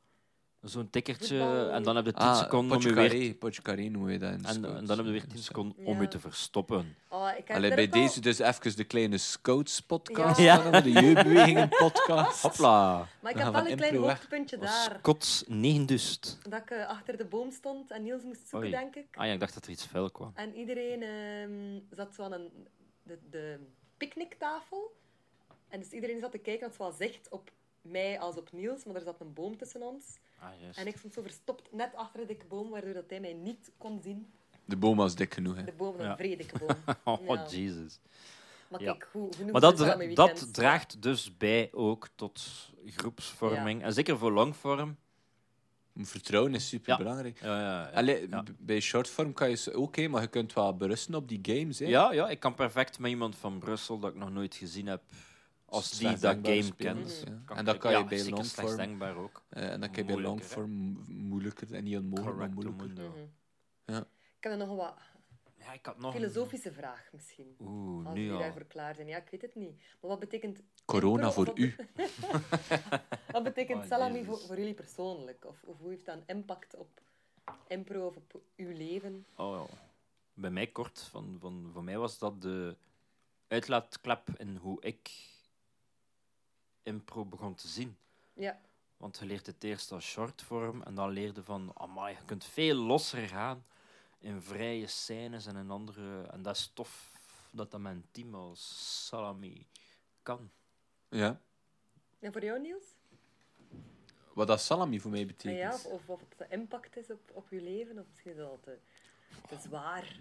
[0.64, 1.68] Zo'n tikkertje.
[1.72, 3.08] En dan heb je 10 Ah, seconden om je weer...
[3.10, 5.94] Potje Potje carré noemen we dat in En, dan heb je weer 10 seconden om
[5.94, 6.00] Ja.
[6.02, 6.96] je te verstoppen.
[7.08, 10.38] Oh, ik heb Allee, bij al- deze dus even de kleine Scouts-podcast.
[10.38, 10.62] Ja.
[10.72, 10.80] Ja.
[10.80, 12.42] De jeugdbewegingen-podcast.
[12.42, 13.06] Hopla.
[13.20, 14.96] Maar ik heb wel een klein hoogtepuntje daar.
[14.98, 16.38] Scots 9 dust.
[16.48, 18.70] Dat ik eh, achter de boom stond en Niels moest zoeken, Oei.
[18.70, 19.06] denk ik.
[19.16, 20.32] Ah ja, ik dacht dat er iets vuil kwam.
[20.34, 22.50] En iedereen ehm, zat zo aan een,
[23.02, 23.58] de, de
[23.96, 24.96] picknicktafel.
[25.68, 27.50] En dus iedereen zat te kijken, had zowel zicht op
[27.82, 30.04] mij als op Niels, maar er zat een boom tussen ons.
[30.44, 30.78] Ah, juist.
[30.78, 33.70] En ik stond zo verstopt net achter de dikke boom, waardoor dat hij mij niet
[33.78, 34.32] kon zien.
[34.64, 35.64] De boom was dik genoeg, hè.
[35.64, 36.16] De boom, een Ja.
[36.16, 36.76] vrij dikke boom.
[37.04, 37.46] Oh, Ja.
[37.48, 37.98] Jesus.
[38.68, 38.90] Maar Ja.
[38.92, 43.82] kijk, hoe, genoeg Maar dat, dra- dat draagt dus bij ook tot groepsvorming.
[43.82, 44.96] En zeker voor longvorm.
[45.96, 47.40] Vertrouwen is super belangrijk.
[47.40, 47.90] Ja, ja, ja.
[47.96, 48.28] Allee,
[48.58, 51.78] Bij shortform kan je ze oké, maar je kunt wel berusten op die games.
[51.78, 51.86] Hè.
[51.86, 55.02] Ja, ja, ik kan perfect met iemand van Brussel dat ik nog nooit gezien heb,
[55.74, 57.24] als die dat game kent.
[57.48, 57.56] ja.
[57.56, 58.76] En dat kan je bij longform.
[58.76, 59.42] denkbaar ook.
[59.48, 60.72] Eh, en dan kan je bij longform
[61.08, 62.88] moeilijker en niet onmogelijk, maar moeilijker.
[63.08, 63.18] Mhm.
[63.84, 63.98] Ja.
[64.38, 64.94] Ik heb nog een wat
[65.58, 67.56] Ja, ik had nog een- filosofische vraag misschien.
[67.60, 68.42] Oeh, Als nu jullie al.
[68.42, 69.06] daarvoor klaar zijn.
[69.06, 69.76] Ja, ik weet het niet.
[70.00, 70.60] Maar wat betekent...
[70.84, 71.74] Corona voor wat- u.
[73.32, 75.44] Wat betekent Oh, salami voor, voor jullie persoonlijk?
[75.44, 77.00] Of, of hoe heeft dat een impact op
[77.68, 79.26] impro of op uw leven?
[79.36, 79.76] Oh, ja.
[80.34, 82.76] Bij mij kort, van, van, voor mij was dat de
[83.48, 85.10] uitlaatklep in hoe ik
[86.84, 87.96] impro begon te zien.
[88.32, 88.60] Ja,
[88.96, 92.74] Want je leert het eerst als shortvorm en dan leerde van, amai, je kunt veel
[92.76, 93.64] losser gaan
[94.18, 96.22] in vrije scènes en in andere...
[96.22, 97.12] En dat is tof
[97.50, 99.66] dat dat mijn team als Salami
[100.22, 100.50] kan.
[101.08, 101.40] Ja.
[102.20, 102.84] en voor jou, Niels?
[104.34, 105.58] Wat dat salami voor mij Ah betekent.
[105.58, 107.98] ja, of, of wat de impact is op, op uw leven?
[107.98, 108.78] Of misschien is dat al te,
[109.48, 110.18] te zwaar.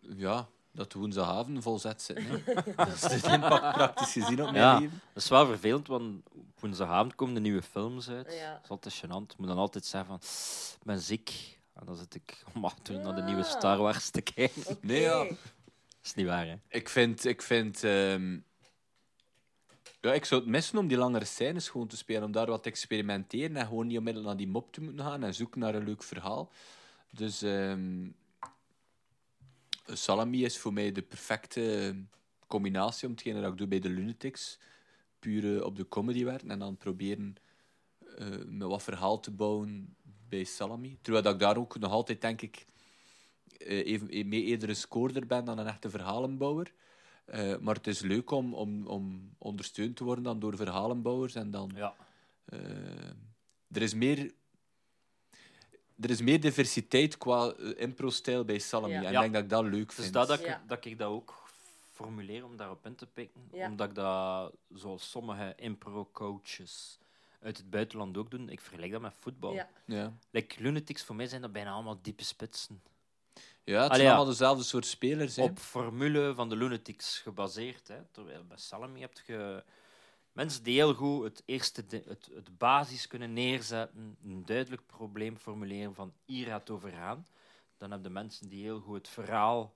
[0.00, 2.24] Ja, dat de woensdagavond vol zet zitten.
[2.44, 2.54] hè.
[2.84, 4.78] dat is de impact praktisch gezien op mijn Ja.
[4.78, 5.00] leven.
[5.12, 8.32] Dat is wel vervelend, want op woensdagavond komen de nieuwe films uit.
[8.32, 8.52] Ja.
[8.52, 9.32] Dat is altijd gênant.
[9.32, 10.18] Ik moet dan altijd zeggen van,
[10.80, 11.58] ik ben ziek.
[11.74, 14.78] En dan zit ik om acht uur naar de nieuwe Star Wars te kijken.
[14.80, 15.24] Nee, ja.
[15.24, 15.36] Dat
[16.02, 16.54] is niet waar, hè?
[16.68, 17.24] Ik vind...
[17.24, 18.38] Ik vind ehm,
[20.00, 22.22] ja, ik zou het missen om die langere scènes gewoon te spelen.
[22.22, 25.22] Om daar wat te experimenteren en gewoon niet onmiddellijk naar die mop te moeten gaan
[25.24, 26.50] en zoeken naar een leuk verhaal.
[27.10, 27.42] Dus...
[27.42, 28.06] ehm,
[29.86, 31.94] Salami is voor mij de perfecte
[32.46, 34.58] combinatie om hetgene dat ik doe bij de Lunatics.
[35.18, 37.36] Puur op de comedy werken en dan proberen
[38.16, 39.96] eh, met wat verhaal te bouwen
[40.28, 40.98] bij Salami.
[41.02, 42.66] Terwijl dat ik daar ook nog altijd, denk ik,
[43.58, 46.72] eh, even, eh, mee eerder een scoorder ben dan een echte verhalenbouwer.
[47.60, 51.34] Maar het is leuk om, om, om ondersteund te worden dan door verhalenbouwers.
[51.34, 51.94] En dan, Ja.
[53.70, 54.32] er, is meer,
[56.00, 58.92] er is meer diversiteit qua eh, impro-stijl bij Salami.
[58.92, 59.02] Ja.
[59.02, 59.22] En Ja.
[59.24, 60.12] ik denk dat ik dat leuk Dus vind.
[60.12, 61.42] dat, dat, ik, dat ik dat ook
[61.92, 63.40] formuleer om daarop in te pikken.
[63.52, 63.68] Ja.
[63.68, 66.98] Omdat ik dat, zoals sommige impro-coaches
[67.42, 69.52] uit het buitenland ook doen, ik vergelijk dat met voetbal.
[69.52, 69.68] Ja.
[69.84, 70.12] Ja.
[70.30, 72.82] Like Lunatics, voor mij zijn dat bijna allemaal diepe spitsen.
[73.64, 74.08] Ja, het Allee, zijn ja.
[74.14, 75.36] allemaal dezelfde soort spelers.
[75.36, 75.42] hè.
[75.42, 77.88] Op formule van de Lunatics gebaseerd.
[77.88, 77.96] Hè.
[78.10, 79.62] Terwijl bij Salami heb je
[80.34, 85.36] mensen die heel goed het eerste di- het, het basis kunnen neerzetten, een duidelijk probleem
[85.36, 87.26] formuleren van hier gaat het over gaan.
[87.76, 89.74] Dan heb je mensen die heel goed het verhaal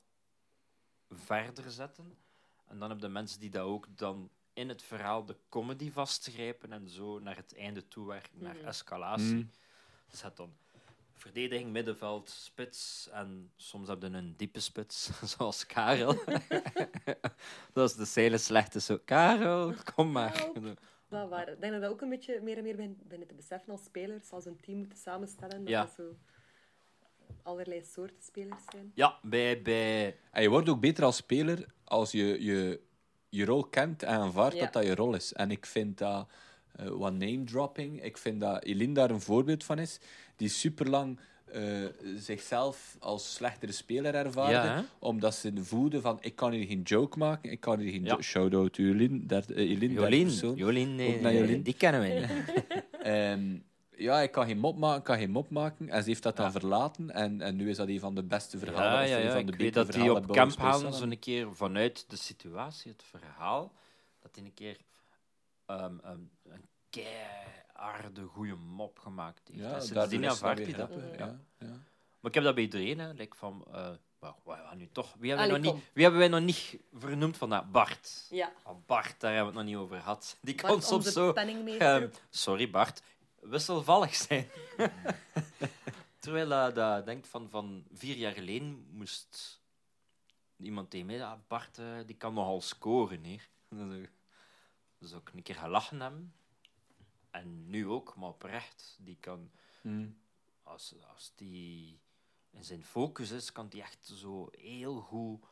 [1.11, 2.19] verder zetten.
[2.67, 6.73] En dan heb je mensen die dat ook dan in het verhaal de comedy vastgrijpen
[6.73, 8.67] en zo naar het einde toe werken, naar Mhm.
[8.67, 9.35] escalatie.
[9.35, 9.51] Mm.
[10.11, 10.57] Dus dan
[11.19, 16.15] verdediging, middenveld, spits en soms heb je een diepe spits, zoals Karel.
[17.73, 18.99] dat is de hele slechte zo.
[19.05, 20.51] Karel, kom maar.
[21.09, 21.49] Dat waar.
[21.49, 22.77] Ik denk dat dat ook een beetje meer en meer
[23.09, 25.59] binnen te beseffen als spelers, als een team moeten samenstellen.
[25.59, 25.83] Dat Ja.
[25.85, 26.17] dat zo
[27.43, 28.93] allerlei soorten spelers zijn.
[28.95, 32.81] Ja, bij, bij En je wordt ook beter als speler als je je,
[33.29, 34.65] je rol kent en aanvaardt Ja.
[34.65, 35.33] dat dat je rol is.
[35.33, 36.29] En ik vind dat,
[36.79, 39.99] eh wat name dropping, ik vind dat Eline daar een voorbeeld van is,
[40.37, 41.19] die superlang
[41.53, 41.85] eh
[42.17, 47.19] zichzelf als slechtere speler ervaarde, Ja, omdat ze voelde van ik kan hier geen joke
[47.19, 48.09] maken, ik kan hier geen Ja.
[48.11, 48.23] joke...
[48.23, 49.27] Shout-out eh, Jolien.
[50.25, 50.55] persoon.
[50.57, 51.63] Jolien, Ook eh, naar Jolien.
[51.63, 52.27] die kennen we.
[53.03, 53.57] Ehm,
[53.97, 55.89] ja, ik kan geen mop maken, ik kan geen mop maken.
[55.89, 56.53] En ze heeft dat dan Ja.
[56.53, 57.11] verlaten.
[57.11, 58.93] En, en nu is dat een van de beste verhalen.
[58.99, 59.33] Ja, of ja, een ja.
[59.33, 60.93] van de Ik weet dat die op camp Salami.
[60.97, 63.73] zo'n keer vanuit de situatie, het verhaal,
[64.23, 64.77] dat hij een keer
[65.69, 69.61] ehm, ehm, een keiharde, goede mop gemaakt heeft.
[69.61, 70.91] Ja, sindsdien is aanvaardt hij dat.
[70.95, 71.17] Ja.
[71.17, 71.67] Ja, ja.
[72.21, 73.13] Maar ik heb dat bij iedereen, hè.
[73.13, 73.91] Like van, eh,
[74.21, 75.15] gaan nu toch...
[75.19, 77.73] Wie hebben, wij Allee, nog niet, wie hebben wij nog niet vernoemd van dat?
[77.73, 78.27] Bart.
[78.31, 78.53] Ja.
[78.63, 80.39] Ah, Bart, daar hebben we het nog niet over gehad.
[80.41, 81.33] Die kan Bart, soms onze zo...
[81.33, 83.03] ehm, sorry, Bart.
[83.41, 84.49] Wisselvallig zijn.
[86.21, 89.61] Terwijl dat, dat denkt van, van vier jaar geleden moest
[90.57, 91.25] iemand tegen mij...
[91.25, 93.49] Ah, Bart, eh, die kan nogal scoren, hier.
[94.99, 96.33] Dus ook een keer gelachen hebben.
[97.31, 99.51] en nu ook, maar oprecht, die kan,
[99.83, 100.19] Mm.
[100.63, 102.01] als, als die
[102.51, 105.45] in zijn focus is, kan die echt zo heel goed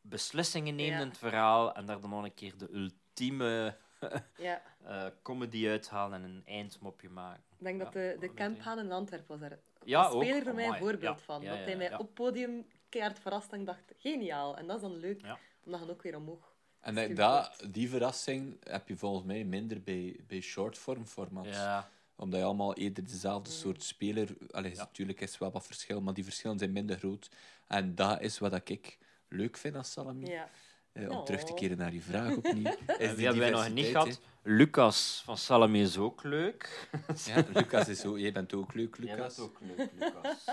[0.00, 1.00] beslissingen nemen Ja.
[1.02, 3.76] in het verhaal en daar dan nog een keer de ultieme
[4.36, 7.42] Ja, eh, comedy uithalen en een eindmopje maken.
[7.58, 10.42] ik denk dat de, de camphaan in Antwerpen was daar Ja, een speler ook.
[10.42, 11.24] voor mij een voorbeeld ja.
[11.24, 11.42] van.
[11.42, 11.98] Ja, dat hij mij ja.
[11.98, 14.56] op podium keihard verrast en dacht, geniaal.
[14.56, 15.38] En dat is dan leuk, Ja.
[15.64, 16.54] om dat dan ook weer omhoog.
[16.80, 21.48] En dat, die verrassing heb je volgens mij minder bij, bij shortform formats.
[21.48, 24.28] Ja, Omdat je allemaal eerder dezelfde soort speler...
[24.50, 24.76] Allee, Ja.
[24.76, 27.30] natuurlijk is er wel wat verschil, maar die verschillen zijn minder groot.
[27.66, 28.98] En dat is wat ik
[29.28, 30.26] leuk vind als Salami.
[30.26, 30.48] Ja.
[30.92, 31.24] Eh, om Oh.
[31.24, 32.66] terug te keren naar die vraag opnieuw.
[32.86, 34.20] Is die wie hebben wij nog niet gehad?
[34.42, 36.88] Lucas van Salami is ook leuk.
[37.24, 38.18] Ja, Lucas is ook...
[38.18, 39.36] Jij bent ook leuk, Jij Lucas.
[39.36, 40.44] bent ook leuk, Lucas.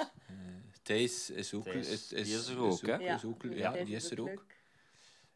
[0.82, 1.64] Thijs is ook...
[1.64, 2.96] Thijs, is, die is er ook, hè?
[2.96, 4.34] Ja, Is ook, ja, Thijs die is er ook ook.
[4.36, 4.53] leuk.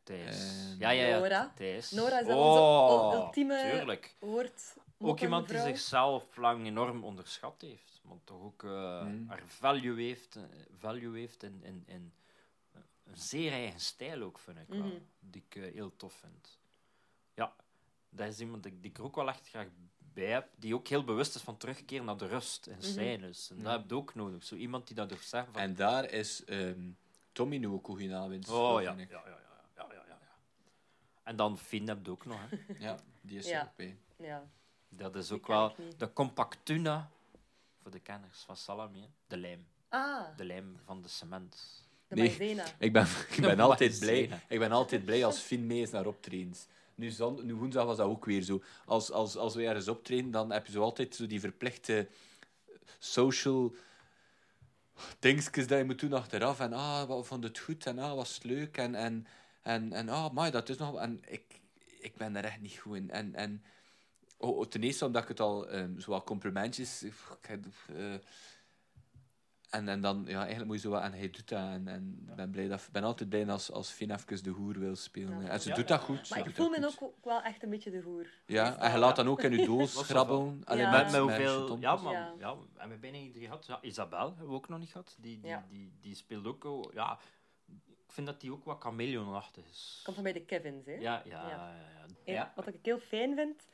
[0.07, 0.35] Thijs.
[0.37, 1.17] Ehm, ja, ja, ja.
[1.19, 1.51] Nora.
[1.55, 1.91] Thijs.
[1.91, 4.15] Nora is dat oh, onze ul- ultieme Tuurlijk.
[4.19, 4.75] woord.
[4.99, 7.99] Ook iemand die zichzelf lang enorm onderschat heeft.
[8.03, 9.25] Maar toch ook eh, Mm.
[9.27, 10.43] haar value heeft, eh,
[10.77, 12.13] value heeft in, in, in
[12.73, 14.77] eh, een zeer eigen stijl ook, vind ik wel.
[14.77, 14.97] Mhm.
[15.19, 16.59] Die ik heel tof vind.
[17.33, 17.55] Ja,
[18.09, 20.47] dat is iemand die, die ik er ook wel echt graag bij heb.
[20.55, 23.49] Die ook heel bewust is van terugkeer naar de rust in scènes.
[23.49, 24.43] En dat heb je ook nodig.
[24.43, 25.61] Zo iemand die dat durft zeggen van...
[25.61, 26.89] En daar is ehm
[27.31, 29.46] Tommy nu ook aanwinst Oh ja, ja, ja.
[31.27, 32.39] En dan Finn heb je ook nog.
[32.49, 32.57] Hè.
[32.85, 33.59] Ja, die is Ja.
[33.59, 33.97] er ook bij.
[34.17, 34.47] Ja.
[34.89, 37.09] Dat is ook wel de compactuna
[37.81, 39.01] voor de kenners van Salami.
[39.01, 39.07] hè.
[39.27, 39.67] De lijm.
[39.89, 41.83] Ah, De lijm van de cement.
[42.07, 42.29] de Nee.
[42.79, 43.07] Ik ben,
[43.37, 46.67] ik ben, altijd, blij, ik ben altijd blij als Finn mee is naar optredens.
[46.95, 48.63] Nu, zon, nu woensdag was dat ook weer zo.
[48.85, 52.07] Als, als, als we ergens optreden, dan heb je zo altijd zo die verplichte
[52.99, 53.75] social
[55.19, 56.59] dingetjes dat je moet doen achteraf.
[56.59, 58.77] En ah, wat vond het goed en ah, was het leuk.
[58.77, 59.27] En, en,
[59.67, 60.97] en, en ah, maar dat is nog...
[60.99, 61.61] En ik,
[61.99, 63.09] ik ben daar echt niet goed in.
[63.09, 63.63] En, en
[64.37, 67.05] oh, oh, ten eerste omdat ik het al, um, zo wat complimentjes...
[67.87, 68.13] eh,
[69.69, 71.01] en, en dan, ja, eigenlijk moet je zo wat...
[71.01, 71.59] En hij doet dat.
[71.59, 74.79] En, en ik ben, blij dat, ben altijd blij als, als Finn even de hoer
[74.79, 75.41] wil spelen.
[75.41, 75.47] Ja.
[75.49, 76.29] En ze Ja, doet ja, dat goed.
[76.29, 78.27] Maar ik voel me ook wel echt een beetje de hoer.
[78.45, 80.61] Ja, en je laat dan ook in je doos Was grabbelen.
[80.65, 80.91] Alleen Ja.
[80.91, 81.77] Met, met, met met hoeveel...
[81.79, 82.13] Ja, maar...
[82.13, 82.33] Ja.
[82.39, 82.55] Ja.
[82.77, 83.65] en we bijna iedereen gehad.
[83.65, 85.15] Ja, Isabel hebben we ook nog niet gehad.
[85.19, 85.65] Die, die, Ja.
[85.69, 86.91] die, die speelt ook...
[86.93, 87.19] Ja,
[88.07, 89.99] ik vind dat die ook wat chameleonachtig is.
[90.03, 90.91] Komt van bij de Kevins, hè?
[90.93, 91.49] Ja, ja, Ja.
[91.49, 91.73] ja.
[91.75, 92.51] ja, En ja.
[92.55, 93.67] Wat ik heel fijn vind,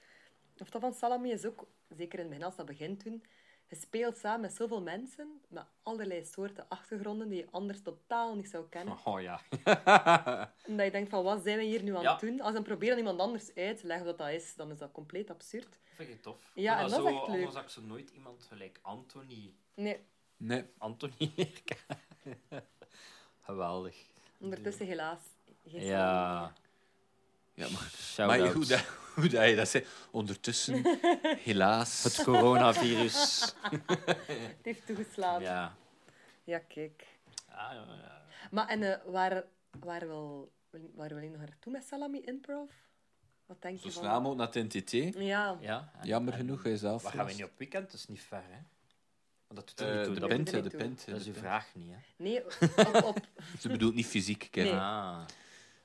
[0.58, 3.24] of dat van Salami is ook, zeker in het begin als dat begint toen,
[3.68, 8.50] je speelt samen met zoveel mensen, met allerlei soorten achtergronden die je anders totaal niet
[8.50, 8.98] zou kennen.
[9.06, 9.42] Oh ja.
[10.68, 12.12] En dat je denkt van, wat zijn we hier nu aan Ja.
[12.12, 12.40] het doen?
[12.40, 14.92] Als we dan proberen iemand anders uit te leggen wat dat is, dan is dat
[14.92, 15.80] compleet absurd.
[15.96, 16.52] vind ik tof.
[16.54, 17.36] Ja, en dat is zo, echt leuk.
[17.36, 19.54] Anders had ik zo nooit iemand gelijk Anthony...
[19.76, 20.06] Nee,
[20.38, 21.32] Nee, Anthony.
[23.40, 24.12] Geweldig.
[24.40, 25.20] Ondertussen helaas.
[25.66, 26.54] Geen Ja.
[27.54, 28.80] ja, maar, maar hoe, dat,
[29.16, 30.84] hoe dat je dat zegt, ondertussen,
[31.50, 32.04] helaas.
[32.04, 33.42] Het coronavirus.
[34.28, 35.42] Het heeft toegeslagen.
[35.42, 35.76] Ja,
[36.44, 36.60] ja.
[36.60, 37.08] kijk.
[37.48, 38.22] Ja, ja, ja.
[38.52, 39.44] Maar en uh, waar,
[39.80, 40.52] waar, wil,
[40.96, 42.70] waar wil je nog naartoe met Salami Improv?
[43.46, 44.22] Wat denk Zo je snel van...
[44.22, 44.92] mogelijk naar het NTT.
[45.16, 45.92] Ja, ja.
[46.00, 47.04] en- Jammer en genoeg, zelf.
[47.04, 47.92] Waar gaan we niet op weekend?
[47.92, 48.58] Dat is niet ver, hè?
[49.54, 50.14] Dat doet er Eh, niet toe.
[50.14, 50.51] de dat, pint.
[50.51, 50.80] er de toe.
[50.80, 51.06] pint.
[51.06, 51.45] dat is de uw pint.
[51.45, 51.97] vraag niet, hè?
[52.24, 52.45] nee,
[52.88, 53.28] op, op,
[53.60, 54.72] Ze bedoelt niet fysiek, Kevin.
[54.72, 54.80] Nee.
[54.80, 55.26] Ah.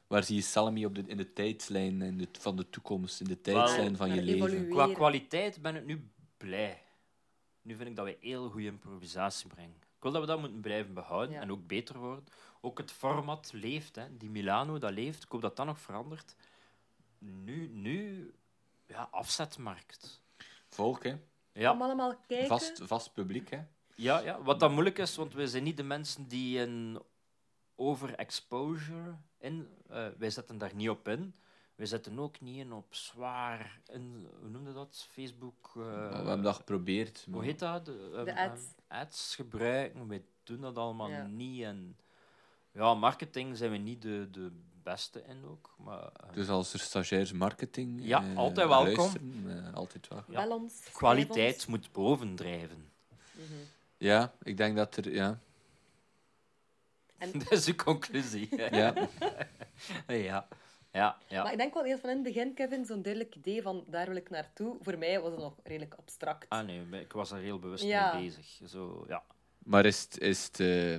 [0.07, 3.27] Waar zie je Salami op de, in de tijdslijn in de, van de toekomst, in
[3.27, 4.69] de tijdslijn van je leven?
[4.69, 6.83] Qua kwaliteit ben ik nu blij.
[7.63, 9.75] Nu vind ik dat we heel goede improvisatie brengen.
[9.97, 11.41] Ik wil dat we dat moeten blijven behouden Ja.
[11.41, 12.25] en ook beter worden.
[12.61, 14.17] Ook het format leeft, hè.
[14.17, 15.23] die Milano, dat leeft.
[15.23, 16.35] Ik hoop dat dat nog verandert.
[17.19, 18.31] Nu, nu
[18.87, 20.23] ja, afzetmarkt.
[20.69, 21.17] Volk, hè?
[21.59, 22.47] Ja, allemaal kijken.
[22.49, 23.59] Vast, vast publiek, hè?
[23.95, 26.99] ja, ja, wat dan moeilijk is, want we zijn niet de mensen die een
[27.77, 29.69] overexposure in.
[29.89, 31.35] eh, wij zetten daar niet op in.
[31.75, 33.81] Wij zetten ook niet in op zwaar.
[33.93, 35.09] In, hoe noemde dat?
[35.11, 35.73] Facebook.
[35.77, 37.25] eh, we hebben dat geprobeerd.
[37.27, 37.85] maar- Hoe heet dat?
[37.85, 38.63] De, De ads.
[38.89, 40.09] ads gebruiken.
[40.09, 41.27] Wij doen dat allemaal Ja.
[41.27, 41.63] niet.
[41.63, 41.97] En
[42.73, 44.53] ja, marketing zijn we niet de, de
[44.91, 45.75] beste in ook.
[45.79, 49.13] Maar eh, Dus als er stagiairs marketing Ja, eh, altijd welkom.
[49.49, 50.25] eh, altijd wel.
[50.29, 50.59] Ja.
[50.93, 51.67] Kwaliteit ons.
[51.67, 52.91] moet bovendrijven.
[53.33, 53.45] Mhm.
[53.97, 55.13] Ja, ik denk dat er...
[55.13, 55.39] Ja,
[57.19, 58.57] En, dat is de conclusie.
[58.57, 58.95] ja.
[60.07, 60.49] ja.
[60.93, 61.43] Ja, ja.
[61.43, 64.07] Maar ik denk wel heel van in het begin, Kevin, zo'n duidelijk idee van daar
[64.07, 64.77] wil ik naartoe.
[64.81, 66.49] Voor mij was het nog redelijk abstract.
[66.49, 68.15] Ah nee, ik was er heel bewust Ja.
[68.15, 68.69] mee bezig.
[68.71, 69.23] Zo, ja.
[69.59, 70.97] Maar is, het- is, het, eh,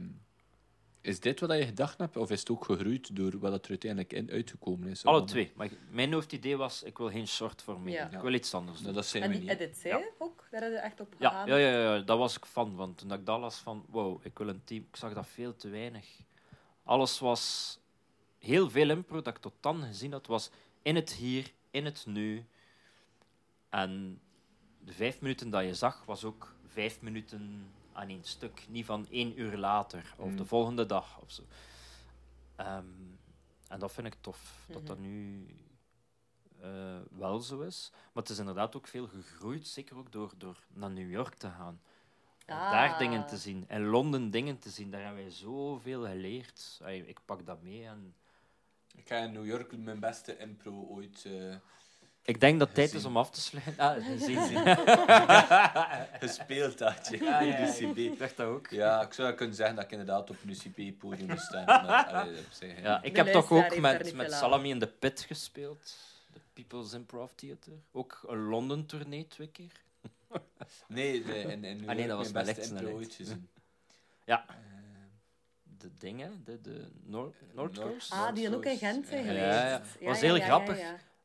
[1.01, 4.13] is dit wat je gedacht hebt, of is het ook gegroeid door wat er uiteindelijk
[4.13, 5.05] in uitgekomen is?
[5.05, 5.51] Alle twee.
[5.55, 8.09] Maar mijn hoofdidee was, ik wil geen short voor Ja.
[8.11, 8.93] Ik wil iets anders doen.
[8.93, 9.59] Dat zijn en we die niet.
[9.59, 10.01] edits, Ja.
[10.17, 10.47] ook?
[10.51, 11.47] Daar heb je echt op Ja, gegaan.
[11.47, 12.93] ja, ja, ja, daar was ik van.
[12.95, 14.85] Toen ik dat las van, wow, ik wil een team.
[14.91, 16.05] Ik zag dat veel te weinig.
[16.83, 17.77] Alles was
[18.39, 20.49] heel veel impro dat ik tot dan gezien had, was
[20.81, 22.45] in het hier, in het nu.
[23.69, 24.19] En
[24.85, 28.65] de vijf minuten dat je zag, was ook vijf minuten aan één stuk.
[28.69, 30.37] Niet van één uur later of Mm.
[30.37, 31.43] de volgende dag of zo.
[32.55, 32.85] Ehm,
[33.67, 34.85] en dat vind ik tof, dat Mhm.
[34.85, 35.45] dat nu
[36.61, 37.89] eh, wel zo is.
[37.91, 41.49] Maar het is inderdaad ook veel gegroeid, zeker ook door, door naar New York te
[41.49, 41.81] gaan.
[42.47, 42.71] Om Ah.
[42.71, 43.65] Daar dingen te zien.
[43.67, 44.91] En Londen dingen te zien.
[44.91, 46.79] Daar hebben wij zoveel geleerd.
[47.05, 47.85] Ik pak dat mee.
[47.85, 48.15] En
[48.95, 51.55] Ik ga in New York mijn beste impro ooit eh,
[52.29, 53.77] ik denk dat het tijd is om af te sluiten.
[53.77, 54.37] Ah, gezien.
[56.25, 57.07] gespeeld had.
[57.11, 57.23] Je.
[57.23, 57.67] Ja, ja, ja.
[57.67, 57.97] UCB.
[57.97, 58.67] Ik dacht dat ook.
[58.67, 61.63] Ja, ik zou kunnen zeggen dat ik inderdaad op een UCB-podium hè.
[62.81, 64.31] Ja, ik De heb toch ook met, met.
[64.31, 65.97] Salami in de Pit gespeeld.
[66.33, 67.73] De People's Improv Theater.
[67.91, 69.71] Ook een Londen tournee twee keer.
[70.87, 72.99] Nee, de, in, in New Ah, nee, dat was mijn met beste impro.
[74.25, 74.45] Ja.
[74.47, 74.55] Eh,
[75.77, 78.11] De dingen, de, de Noord, North Noord- Coast.
[78.11, 79.53] Ah, die ook in Gent zijn Ja, geweest.
[79.55, 79.81] ja, ja.
[80.07, 80.77] Was heel grappig.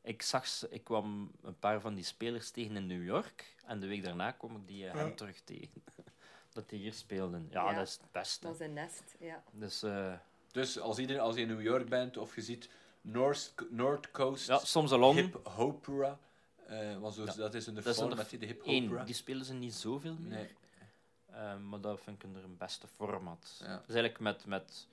[0.05, 3.55] Ik, zag ze, ik kwam een paar van die spelers tegen in New York.
[3.65, 5.83] En de week daarna kwam ik die eh, hem terug tegen.
[6.53, 7.47] Dat die hier speelden.
[7.51, 7.75] Ja, Ja.
[7.77, 8.41] dat is het beste.
[8.47, 9.43] Dat was een nest, ja.
[9.51, 10.13] Dus eh,
[10.51, 12.69] Dus als, iedereen, als je in New York bent of je ziet
[13.01, 15.03] North, North Coast ja, soms een.
[15.13, 16.19] Hip Hopera,
[16.67, 17.33] eh, want zo, Ja.
[17.33, 19.03] dat is in de Dat is vorm de met die de Hip Eén, Hopera.
[19.03, 20.29] die spelen ze niet zoveel meer.
[20.29, 21.57] Nee.
[21.57, 23.55] Maar dat vind ik er een beste format.
[23.59, 23.77] Ja.
[23.85, 24.87] Dus eigenlijk met, met...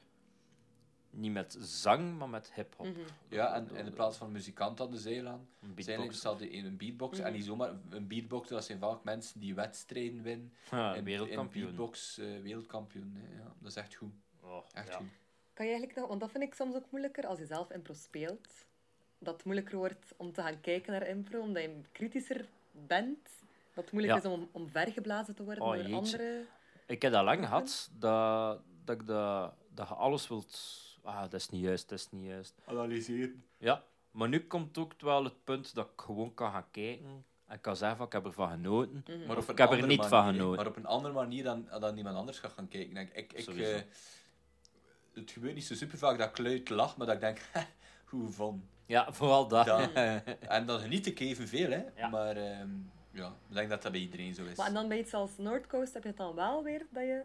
[1.15, 2.87] Niet met zang, maar met hip-hop.
[2.87, 2.99] Mhm.
[3.29, 6.19] Ja, en in de plaats van muzikant aan de zeilaan, Een zijn er beatbox.
[6.19, 7.19] staat in een beatbox.
[7.19, 7.27] Mhm.
[7.27, 10.53] En niet zomaar een beatbox, dat zijn vaak mensen die wedstrijden winnen.
[10.71, 11.63] Ja, in, wereldkampioen.
[11.69, 13.13] In beatbox eh, wereldkampioen.
[13.19, 13.37] hè.
[13.39, 14.13] Ja, dat is echt goed.
[14.41, 14.95] Oh, Echt ja.
[14.97, 15.07] goed.
[15.55, 17.95] Kan je eigenlijk nog, want dat vind ik soms ook moeilijker als je zelf impro
[17.95, 18.49] speelt.
[19.19, 22.49] Dat het moeilijker wordt om te gaan kijken naar impro, omdat je kritischer
[22.87, 23.29] bent.
[23.75, 24.31] Dat het moeilijker Ja.
[24.37, 25.95] is om, om vergeblazen te worden Oh, door jeetje.
[25.97, 26.47] anderen.
[26.87, 30.81] Ik heb dat lang gehad, dat, dat, ik dat, dat je alles wilt...
[31.03, 32.55] Ah, dat is niet juist, dat is niet juist.
[32.65, 33.45] Analyseren.
[33.59, 37.61] Ja, maar nu komt ook wel het punt dat ik gewoon kan gaan kijken en
[37.61, 39.05] kan zeggen van ik heb ervan genoten.
[39.07, 39.27] Mhm.
[39.27, 40.57] Maar op een Ik heb er niet manier, van genoten.
[40.57, 42.97] Maar op een andere manier dan, dan iemand anders gaat gaan kijken.
[42.97, 43.81] Ik, ik, ik, eh,
[45.15, 47.41] het gebeurt niet zo super vaak dat ik luid lach, maar dat ik denk,
[48.11, 48.65] hoe van.
[48.87, 49.67] Ja, vooral dat.
[49.67, 49.93] Dan-
[50.57, 51.85] En dan geniet ik evenveel, hè.
[51.97, 52.09] Ja.
[52.09, 52.71] Maar ehm,
[53.11, 54.57] ja, ik denk dat dat bij iedereen zo is.
[54.57, 57.23] Maar en dan bij iets als Noordcoast heb je het dan wel weer dat je...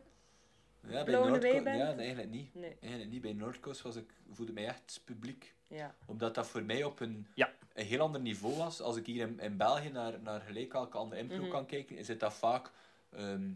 [0.81, 1.77] ja, bij blown away Noordco- bent?
[1.77, 2.53] Ja, nee, eigenlijk niet.
[2.55, 3.21] Nee, Eigenlijk niet.
[3.21, 5.53] Bij Noordcoast was ik, voelde mij echt publiek.
[5.67, 5.95] ja.
[6.05, 7.53] Omdat dat voor mij op een, Ja.
[7.73, 8.81] een heel ander niveau was.
[8.81, 11.49] Als ik hier in, in België naar, naar gelijk elke andere impro Mhm.
[11.49, 12.71] kan kijken, is het dat vaak
[13.09, 13.49] ehm,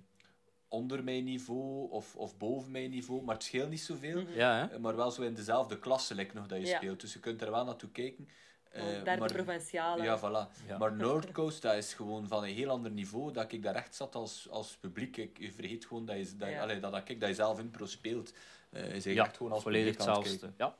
[0.68, 3.24] onder mijn niveau of, of boven mijn niveau.
[3.24, 4.22] Maar het scheelt niet zoveel.
[4.22, 4.34] Mhm.
[4.34, 4.74] Ja, hè?
[4.74, 6.78] Eh, Maar wel zo in dezelfde klasse like, nog dat je Ja.
[6.78, 7.02] speelt.
[7.02, 8.30] Dus je kunt er wel naartoe kijken.
[8.72, 10.04] Eh, Want derde maar, provinciale.
[10.04, 10.68] ja, voilà.
[10.68, 10.78] Ja.
[10.78, 13.32] Maar Noordcoast, dat is gewoon van een heel ander niveau.
[13.34, 15.18] Dat ik daar echt zat als, als publiek.
[15.18, 16.62] Ik, je vergeet gewoon dat je, dat, Ja.
[16.62, 18.34] allee, dat, dat ik dat je zelf impro speelt.
[18.70, 20.52] eh is eigenlijk Ja, echt gewoon als volledig hetzelfde.
[20.58, 20.76] Ja,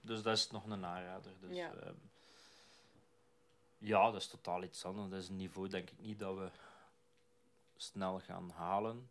[0.00, 1.32] dus dat is nog een aanrader.
[1.40, 1.72] Dus, Ja.
[1.84, 1.92] ja.
[3.78, 5.08] ja, dat is totaal iets anders.
[5.10, 6.48] Dat is een niveau, denk ik niet, dat we
[7.76, 9.08] snel gaan halen.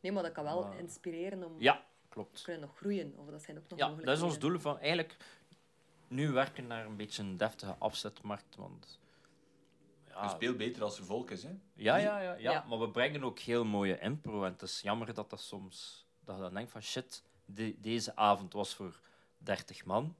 [0.00, 2.42] Nee, maar dat kan wel Maar- inspireren om Ja, te klopt.
[2.42, 3.14] kunnen nog groeien.
[3.16, 5.16] Of dat zijn ook nog Ja, dat is ons doel van eigenlijk
[6.08, 8.56] nu werken naar een beetje een deftige afzetmarkt.
[8.56, 8.98] Want
[10.04, 11.50] Je ja, speelt beter als er volk is, hè?
[11.74, 12.64] ja, ja, ja, ja, Ja.
[12.68, 14.44] maar we brengen ook heel mooie impro.
[14.44, 18.16] En het is jammer dat dat soms dat je dan denkt van shit, de- deze
[18.16, 19.00] avond was voor
[19.38, 20.14] 30 man.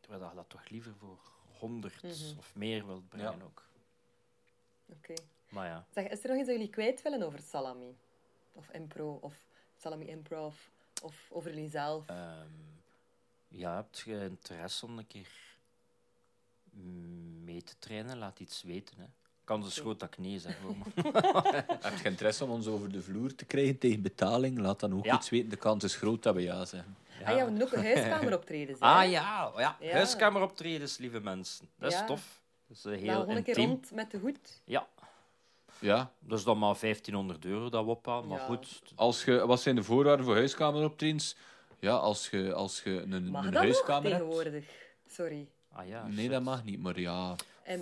[0.00, 1.18] Terwijl je dat toch liever voor
[1.58, 2.38] 100 Mhm.
[2.38, 3.44] of meer wilt brengen Ja.
[3.44, 3.68] ook.
[4.88, 5.14] Oké.
[5.48, 5.86] Maar ja.
[5.90, 7.96] Zeg, is er nog iets dat jullie kwijt willen over Salami?
[8.52, 9.34] Of impro, of
[9.76, 10.56] Salami Improv,
[11.02, 12.06] of over jullie zelf?
[12.08, 12.46] Ehm,
[13.50, 15.28] ja, heb je interesse om een keer
[17.44, 18.18] mee te trainen?
[18.18, 18.96] Laat iets weten.
[18.98, 19.04] Hè.
[19.44, 20.58] Kans is groot dat ik nee zeg.
[21.80, 24.58] Heb je interesse om ons over de vloer te krijgen tegen betaling?
[24.58, 25.14] Laat dan ook Ja.
[25.14, 25.48] iets weten.
[25.48, 26.96] De kans is groot dat we ja zeggen.
[27.24, 28.78] Ah ja, we doen ook een huiskameroptredens.
[28.80, 28.86] hè?
[28.86, 29.76] Ah ja, ja.
[29.80, 29.92] Ja.
[29.92, 31.68] huiskameroptredens, lieve mensen.
[31.78, 32.04] Dat is Ja.
[32.04, 32.40] tof.
[32.68, 34.60] Dat is Nou, heel gewoon een keer rond met de hoed.
[34.64, 34.88] Ja,
[35.78, 36.12] Ja.
[36.18, 38.28] dat is dan maar 1500 euro dat we ophalen.
[38.28, 38.44] Maar Ja.
[38.46, 41.36] goed, Als je, wat zijn de voorwaarden voor huiskameroptredens?
[41.80, 44.22] Ja, als je, als je een, Mag een dat nog huiskamer hebt.
[44.24, 44.64] tegenwoordig?
[45.06, 45.48] Sorry.
[45.72, 46.30] ah ja, Nee, shit.
[46.30, 47.36] dat mag niet, maar ja.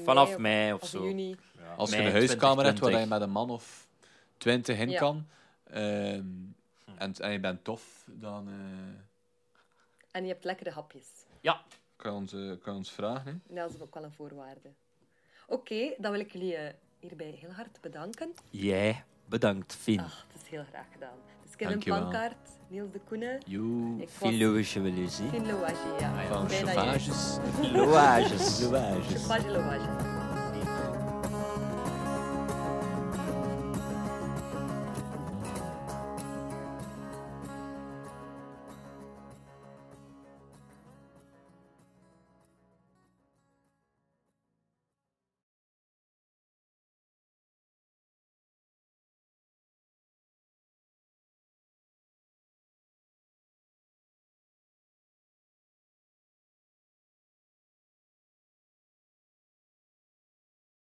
[0.04, 1.04] Vanaf of- mei of of zo.
[1.04, 1.36] juni.
[1.58, 1.74] Ja.
[1.74, 3.08] Als je Mei een huiskamer hebt waar je 2020.
[3.08, 3.88] met een man of
[4.36, 4.98] twintig in Ja.
[4.98, 5.26] kan,
[5.64, 6.24] ehm,
[6.98, 8.54] en, en je bent tof, dan eh,
[10.10, 11.08] En je hebt lekkere hapjes.
[11.40, 11.62] Ja,
[11.96, 13.42] kan, je ons, eh, kan je ons vragen.
[13.48, 13.54] Hè?
[13.54, 14.72] Dat is ook wel een voorwaarde.
[15.46, 18.34] Oké, dan wil ik jullie eh, hierbij heel hard bedanken.
[18.50, 20.00] jij bedankt, Fien.
[20.00, 21.18] Ach, het is heel graag gedaan.
[21.58, 22.10] Het is Kevin Dankjewel.
[22.10, 24.00] Plankaart, Niels de Koenen, Joe.
[24.00, 25.30] ik was Fien Louisje wil je zien.